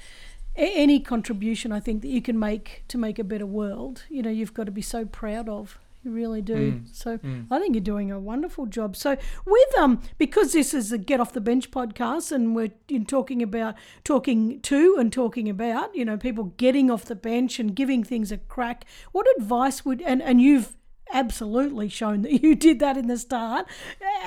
[0.57, 4.05] any contribution I think that you can make to make a better world.
[4.09, 5.79] You know, you've got to be so proud of.
[6.05, 6.73] You really do.
[6.73, 6.95] Mm.
[6.95, 7.47] So Mm.
[7.51, 8.97] I think you're doing a wonderful job.
[8.97, 13.05] So with um because this is a Get Off the Bench podcast and we're in
[13.05, 13.75] talking about
[14.05, 18.31] talking to and talking about, you know, people getting off the bench and giving things
[18.31, 20.77] a crack, what advice would and, and you've
[21.11, 23.67] absolutely shown that you did that in the start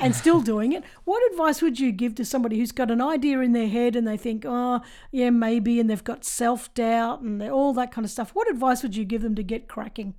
[0.02, 0.84] and still doing it.
[1.06, 4.08] What advice would you give to somebody who's got an idea in their head and
[4.08, 8.12] they think, oh, yeah, maybe, and they've got self doubt and all that kind of
[8.12, 8.32] stuff?
[8.34, 10.16] What advice would you give them to get cracking?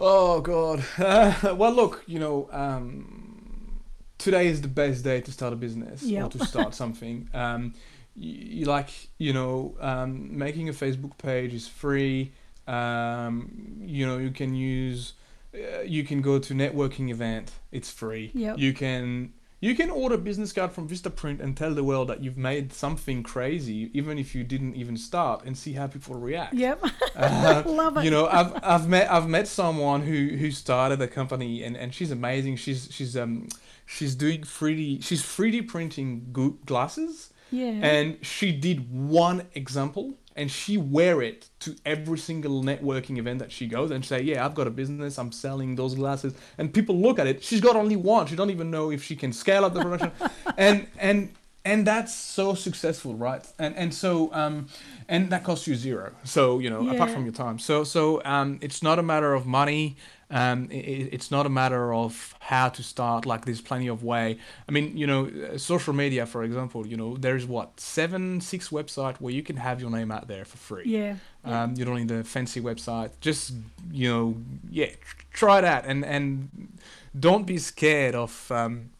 [0.00, 0.82] Oh God.
[0.98, 3.80] well, look, you know, um,
[4.18, 6.24] today is the best day to start a business Yep.
[6.24, 7.28] or to start something.
[7.34, 7.74] Um,
[8.16, 8.88] you, you like,
[9.18, 12.32] you know, um, making a Facebook page is free.
[12.66, 15.12] Um, you know, you can use,
[15.54, 17.52] uh, you can go to networking event.
[17.70, 18.30] It's free.
[18.34, 18.58] Yep.
[18.58, 19.32] You can.
[19.62, 23.22] You can order business card from Vistaprint and tell the world that you've made something
[23.22, 26.54] crazy, even if you didn't even start, and see how people react.
[26.54, 26.82] Yep.
[27.14, 28.04] Uh, Love it.
[28.04, 31.92] you know, I've I've met I've met someone who who started a company and, and
[31.94, 32.56] she's amazing.
[32.56, 33.48] She's she's um
[33.84, 36.28] she's doing 3D she's 3D printing
[36.64, 37.70] glasses Yeah.
[37.82, 43.52] and she did one example and she wear it to every single networking event that
[43.52, 46.96] she goes and say, yeah, I've got a business, I'm selling those glasses, and people
[46.98, 47.44] look at it.
[47.44, 48.26] She's got only one.
[48.26, 50.12] She don't even know if she can scale up the production,
[50.56, 53.46] and and and that's so successful, right?
[53.58, 54.68] And and so um,
[55.10, 56.12] and that costs you zero.
[56.24, 57.58] So you know, apart from your time.
[57.58, 59.96] So so um, it's not a matter of money.
[60.30, 63.26] Um, it, it's not a matter of how to start.
[63.26, 64.38] Like there's plenty of way.
[64.68, 66.86] I mean, you know, uh, social media, for example.
[66.86, 70.44] You know, there's what seven, six website where you can have your name out there
[70.44, 70.84] for free.
[70.86, 71.16] yeah.
[71.42, 73.10] Um, you don't need a fancy website.
[73.20, 73.52] Just
[73.90, 74.36] you know,
[74.70, 76.78] yeah, tr- try that and and
[77.18, 78.90] don't be scared of um,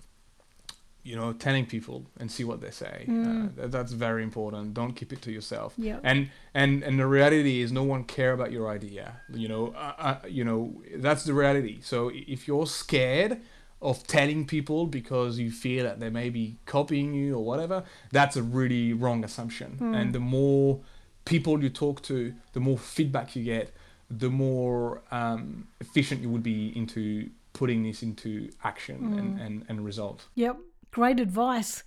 [1.03, 3.05] you know telling people and see what they say.
[3.09, 3.23] Mm.
[3.25, 4.75] Uh, that, that's very important.
[4.75, 5.73] Don't keep it to yourself.
[5.77, 5.99] yeah.
[6.03, 9.21] And and and the reality is, no one care about your idea.
[9.33, 11.79] You know, uh, uh, you know that's the reality.
[11.83, 13.41] So if you're scared
[13.83, 17.83] of telling people because you fear that they may be copying you or whatever,
[18.13, 19.79] that's a really wrong assumption.
[19.81, 19.97] Mm.
[19.99, 20.81] And the more
[21.25, 23.73] people you talk to, the more feedback you get,
[24.11, 29.47] the more um, efficient you would be into putting this into action and, Mm.
[29.47, 30.27] and, and result.
[30.35, 30.57] Yep.
[30.91, 31.83] Great advice.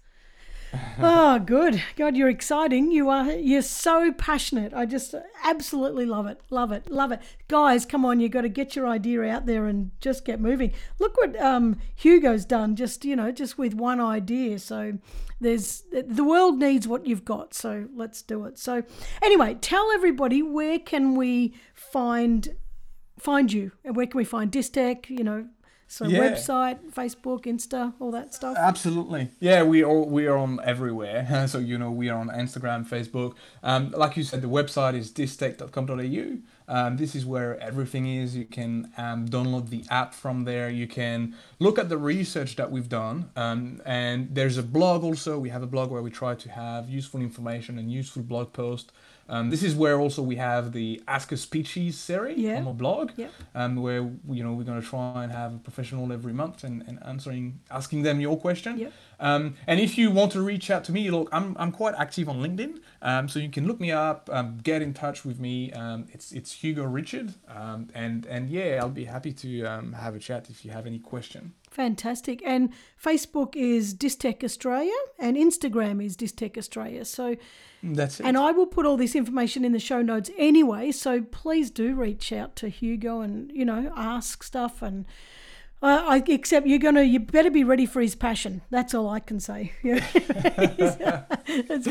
[1.00, 1.82] oh, good.
[1.96, 2.92] God, you're exciting.
[2.92, 3.32] You are.
[3.32, 4.74] You're so passionate.
[4.74, 6.42] I just absolutely love it.
[6.50, 6.90] Love it.
[6.90, 7.22] Love it.
[7.48, 8.20] Guys, come on.
[8.20, 10.72] You got to get your idea out there and just get moving.
[11.00, 12.76] Look what um, Hugo's done.
[12.76, 14.58] Just you know, just with one idea.
[14.60, 14.98] So
[15.40, 17.54] there's the world needs what you've got.
[17.54, 18.58] So let's do it.
[18.58, 18.84] So
[19.22, 22.56] anyway, tell everybody where can we find
[23.20, 25.10] find you and where can we find Dystech?
[25.10, 25.48] You know,
[25.94, 26.22] so yeah.
[26.22, 28.58] website, Facebook, Insta, all that stuff.
[28.58, 29.62] Absolutely, yeah.
[29.62, 31.46] We are we are on everywhere.
[31.48, 33.36] so you know we are on Instagram, Facebook.
[33.62, 36.38] Um, like you said, the website is dystech.com.au.
[36.68, 38.36] Um, this is where everything is.
[38.36, 40.68] You can um, download the app from there.
[40.68, 43.30] You can look at the research that we've done.
[43.36, 45.38] Um, and there's a blog also.
[45.38, 48.92] We have a blog where we try to have useful information and useful blog posts
[49.30, 52.58] um, this is where also we have the Ask a Speeches series yeah.
[52.58, 53.28] on the blog, yeah.
[53.56, 56.84] um, where you know we're going to try and have a professional every month and,
[56.88, 58.78] and answering asking them your question.
[58.78, 58.90] Yeah.
[59.20, 62.28] Um, and if you want to reach out to me, look, I'm, I'm quite active
[62.28, 65.72] on LinkedIn, um, so you can look me up, um, get in touch with me.
[65.72, 70.16] Um, it's it's Hugo Richard, um, and and yeah, I'll be happy to um, have
[70.16, 71.54] a chat if you have any question.
[71.74, 72.44] Fantastic.
[72.46, 72.72] And
[73.04, 77.04] Facebook is Dystech Australia, and Instagram is Dystech Australia.
[77.04, 77.36] So
[77.82, 78.26] that's it.
[78.28, 80.92] And I will put all this information in the show notes anyway.
[80.92, 85.06] So please do reach out to Hugo and you know ask stuff and
[85.84, 88.62] uh, I, except you're gonna, you better be ready for his passion.
[88.70, 89.74] That's all I can say.
[89.84, 90.08] That's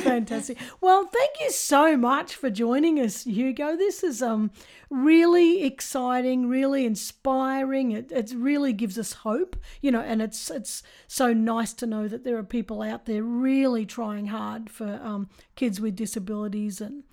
[0.00, 0.56] fantastic.
[0.80, 3.76] Well, thank you so much for joining us, Hugo.
[3.76, 4.50] This is um
[4.88, 7.92] really exciting, really inspiring.
[7.92, 12.08] It it really gives us hope, you know, and it's it's so nice to know
[12.08, 17.04] that there are people out there really trying hard for um, kids with disabilities and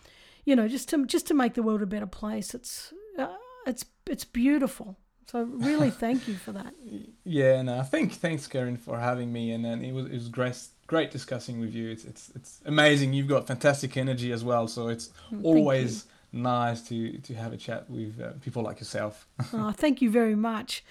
[0.45, 2.53] you know just to just to make the world a better place.
[2.53, 3.35] It's uh,
[3.67, 4.97] it's it's beautiful.
[5.29, 6.73] So really, thank you for that.
[7.25, 10.29] Yeah, no, I think thanks, Karen, for having me, and then it was it was
[10.29, 10.57] great
[10.87, 11.91] great discussing with you.
[11.91, 13.13] It's it's it's amazing.
[13.13, 17.57] You've got fantastic energy as well, so it's mm, always nice to to have a
[17.57, 19.27] chat with uh, people like yourself.
[19.53, 20.83] oh, thank you very much.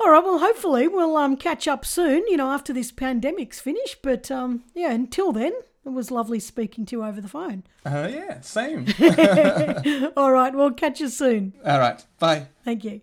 [0.00, 2.24] All right, well, hopefully we'll um catch up soon.
[2.28, 3.98] You know, after this pandemic's finished.
[4.00, 5.52] But um, yeah, until then,
[5.84, 7.64] it was lovely speaking to you over the phone.
[7.84, 8.86] Uh, yeah, same.
[10.16, 11.52] All right, we'll catch you soon.
[11.66, 12.46] All right, bye.
[12.64, 13.02] Thank you.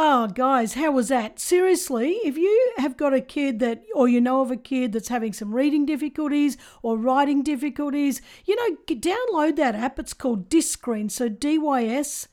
[0.00, 1.40] Oh, guys, how was that?
[1.40, 5.08] Seriously, if you have got a kid that, or you know of a kid that's
[5.08, 9.98] having some reading difficulties or writing difficulties, you know, download that app.
[9.98, 11.10] It's called Dyscreen.
[11.10, 12.28] So D Y S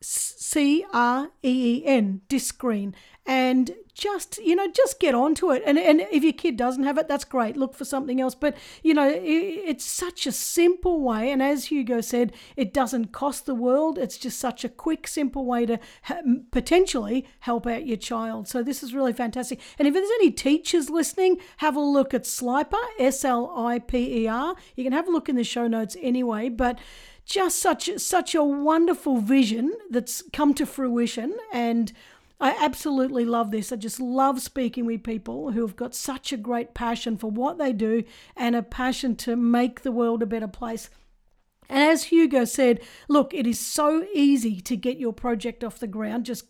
[0.00, 2.94] C R E E N, Dyscreen
[3.26, 5.62] and just you know just get onto it.
[5.64, 7.56] And and if your kid doesn't have it that's great.
[7.56, 8.34] Look for something else.
[8.34, 11.30] But you know it, it's such a simple way.
[11.30, 13.98] And as hugo said it doesn't cost the world.
[13.98, 18.48] It's just such a quick simple way to ha- potentially help out your child.
[18.48, 19.60] So this is really fantastic.
[19.78, 25.08] And if there's any teachers listening have a look at sliper s-l-i-p-e-r you can have
[25.08, 26.48] a look in the show notes anyway.
[26.48, 26.78] But
[27.24, 31.36] just such such a wonderful vision that's come to fruition.
[31.52, 31.92] And
[32.44, 33.72] I absolutely love this.
[33.72, 37.56] I just love speaking with people who have got such a great passion for what
[37.56, 38.04] they do
[38.36, 40.90] and a passion to make the world a better place.
[41.70, 45.86] And as Hugo said, look, it is so easy to get your project off the
[45.86, 46.26] ground.
[46.26, 46.44] Just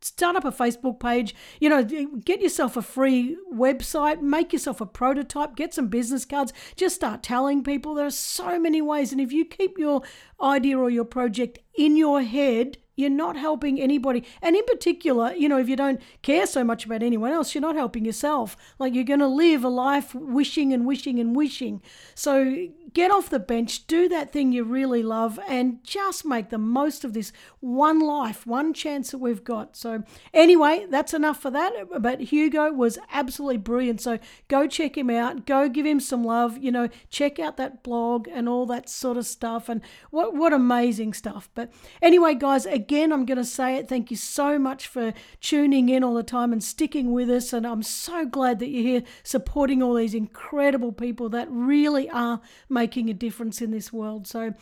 [0.00, 4.86] start up a Facebook page, you know, get yourself a free website, make yourself a
[4.86, 7.92] prototype, get some business cards, just start telling people.
[7.92, 9.12] There are so many ways.
[9.12, 10.00] And if you keep your
[10.40, 14.24] idea or your project in your head, you're not helping anybody.
[14.42, 17.62] And in particular, you know, if you don't care so much about anyone else, you're
[17.62, 18.56] not helping yourself.
[18.78, 21.82] Like you're going to live a life wishing and wishing and wishing.
[22.14, 26.58] So get off the bench, do that thing you really love, and just make the
[26.58, 29.76] most of this one life, one chance that we've got.
[29.76, 31.72] So, anyway, that's enough for that.
[32.00, 34.00] But Hugo was absolutely brilliant.
[34.00, 34.18] So,
[34.48, 38.28] go check him out, go give him some love, you know, check out that blog
[38.28, 39.68] and all that sort of stuff.
[39.68, 41.50] And what, what amazing stuff.
[41.54, 43.88] But anyway, guys, again, I'm going to say it.
[43.88, 47.54] Thank you so much for tuning in all the time and sticking with us.
[47.54, 52.42] And I'm so glad that you're here supporting all these incredible people that really are
[52.68, 54.26] making a difference in this world.
[54.26, 54.52] So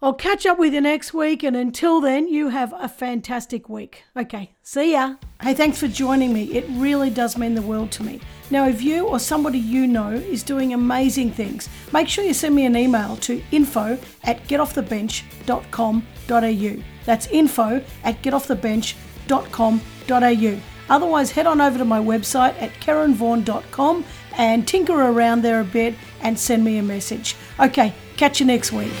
[0.00, 1.42] I'll catch up with you next week.
[1.42, 4.04] And until then, you have a fantastic week.
[4.16, 5.16] Okay, see ya.
[5.42, 6.44] Hey, thanks for joining me.
[6.54, 8.22] It really does mean the world to me.
[8.50, 12.54] Now, if you or somebody you know is doing amazing things, make sure you send
[12.54, 16.91] me an email to info at getoffthebench.com.au.
[17.04, 20.60] That's info at getoffthebench.com.au.
[20.90, 24.04] Otherwise, head on over to my website at karenvaughan.com
[24.36, 27.36] and tinker around there a bit and send me a message.
[27.58, 28.92] Okay, catch you next week.